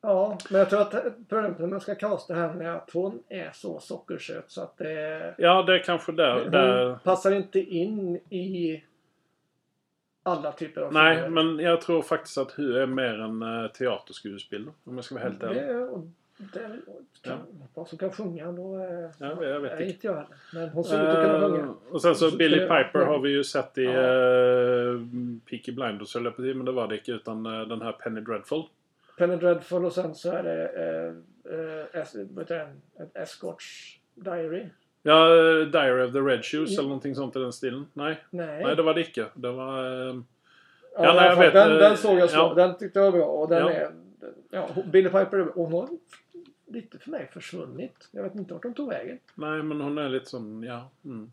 [0.01, 0.91] Ja, men jag tror att
[1.29, 5.35] problemet när man ska kasta henne är att hon är så sockersöt så att det...
[5.37, 6.41] Ja, det är kanske där.
[6.43, 8.83] Hon där passar inte in i
[10.27, 11.43] alla typer av nej, filmer.
[11.43, 14.73] men jag tror faktiskt att hon är mer en uh, teaterskådespelare.
[14.83, 15.63] Om jag ska vara helt ärlig.
[16.53, 16.69] Det,
[17.21, 17.39] kan,
[17.75, 18.77] Någon som kan sjunga då...
[18.79, 20.07] eh, Ja, jag vet nej, inte.
[20.07, 20.25] jag.
[20.53, 21.73] Men hon ser ut att kunna Eh, sjunga.
[21.91, 23.05] och sen så Så Billy Piper ja.
[23.05, 24.01] har vi ju sett i Ja.
[24.01, 25.01] uh,
[25.49, 28.21] Peaky Blinders höll jag på men det var det inte utan eh, den här Penny
[28.21, 28.63] Dreadful.
[29.17, 32.11] Penny Dreadful och sen så är det eh, eh, es,
[32.47, 32.81] den?
[32.99, 34.65] Ett Escorts Diary.
[35.07, 36.79] Ja, eh, Diary of the Red Shoes Ja.
[36.79, 37.85] eller någonting sånt i den stilen.
[37.93, 38.63] Nej, Nej.
[38.63, 39.25] nej det var det icke.
[39.33, 39.83] Det var...
[40.09, 40.15] eh,
[40.95, 42.37] ja, ja, nej, jag vet, den, eh, den såg jag så.
[42.37, 42.53] ja.
[42.55, 43.25] Den tyckte jag var bra.
[43.27, 43.71] Och den Ja.
[43.71, 43.91] är...
[44.49, 45.87] Ja, Billy Piper, hon har
[46.67, 48.07] lite för mig försvunnit.
[48.11, 49.19] Jag vet inte vart de tog vägen.
[49.35, 50.89] nej, men hon är lite sån, ja.
[51.05, 51.31] Mm.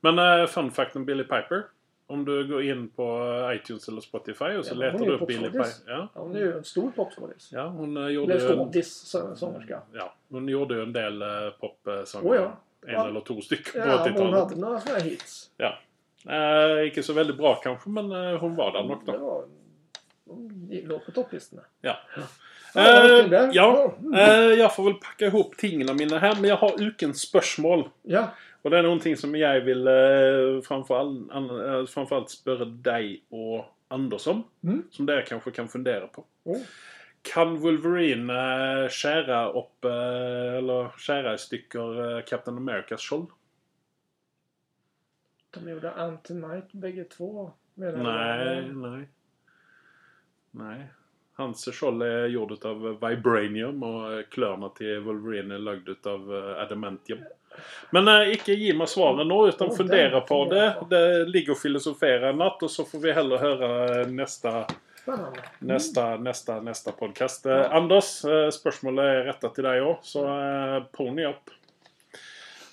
[0.00, 1.62] Men uh, fun fact om Billy Piper.
[2.06, 3.02] Om du går in på
[3.50, 5.66] eh, iTunes eller Spotify och så Ja, letar hon du upp Billy Piper.
[5.86, 6.08] Ja.
[6.14, 7.50] Ja, hon är ju en stor popskådis.
[7.52, 9.80] ja, hon gjorde ju en, skådis, så- sångerska.
[9.92, 11.22] ja, hon gjorde ju en del
[11.60, 12.30] popsånger.
[12.30, 12.56] Oh, ja.
[12.86, 13.08] En Ja.
[13.08, 14.34] eller två stycken på Ja, men hon 80-talet.
[14.48, 15.50] hade några sådana här hits.
[15.56, 15.78] Ja.
[16.28, 19.18] Eh, inte så väldigt bra kanske, men eh, hon var där nog Det då.
[19.18, 19.44] var,
[20.70, 21.62] de låg på topplistorna.
[21.80, 21.96] Ja.
[22.16, 22.22] Ja,
[22.74, 24.14] Eh, ja, Mm.
[24.14, 27.88] eh, jeg får vel pakke ihop tingene mine her, men jeg har ukens spørsmål.
[28.02, 28.28] Ja,
[28.64, 32.30] Og det er noen ting som jeg vil eh, framfor, all, an, eh, framfor alt
[32.30, 34.44] spørre deg og Anders om.
[34.62, 34.84] Mm.
[34.92, 36.24] Som dere kanskje kan fundere på.
[36.46, 36.60] oh.
[37.26, 43.28] Kan Wolverine eh, skjære opp eh, Eller skjære i stykker eh, Captain Americas skjold?
[45.50, 47.50] de gjorde Antimite bägge två.
[47.74, 47.90] du?
[47.90, 49.08] Nei, nei.
[50.50, 50.78] Nei.
[51.34, 57.22] Hans skjold er gjort av vibranium, og klørne til Wolverine er lagd av eh, adamantium.
[57.96, 60.66] Men eh, ikke gi meg svaret nå, utan fundere den på det.
[60.90, 63.70] Det ligger og filosoferer en natt, og så får vi heller høre
[64.12, 64.52] neste,
[65.02, 65.38] Spännande.
[65.58, 67.46] neste, neste, neste podkast.
[67.46, 71.50] Eh, Anders, eh, spørsmålet er retta til deg òg, så eh, pony opp.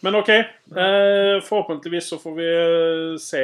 [0.02, 0.30] Men OK.
[0.30, 3.44] Eh, forhåpentligvis så får vi eh, se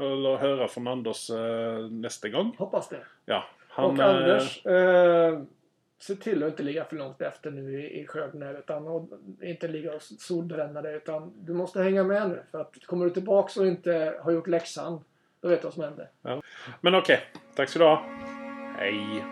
[0.00, 2.52] eller høre fra Anders eh, neste gang.
[2.58, 3.00] Hoppas det.
[3.24, 3.44] Ja.
[3.76, 5.40] och Han, eh, Anders, eh,
[5.98, 9.08] se till att inte ligga för långt efter nu i, i skörden utan och
[9.42, 10.96] inte ligga och solbränna dig.
[10.96, 12.42] Utan du måste hänga med nu.
[12.50, 15.00] För att kommer du tillbaks och inte har gjort läxan,
[15.40, 16.10] då vet du vad som händer.
[16.80, 17.20] Men okej.
[17.54, 18.04] Tack ska du ha.
[18.78, 19.24] Hej.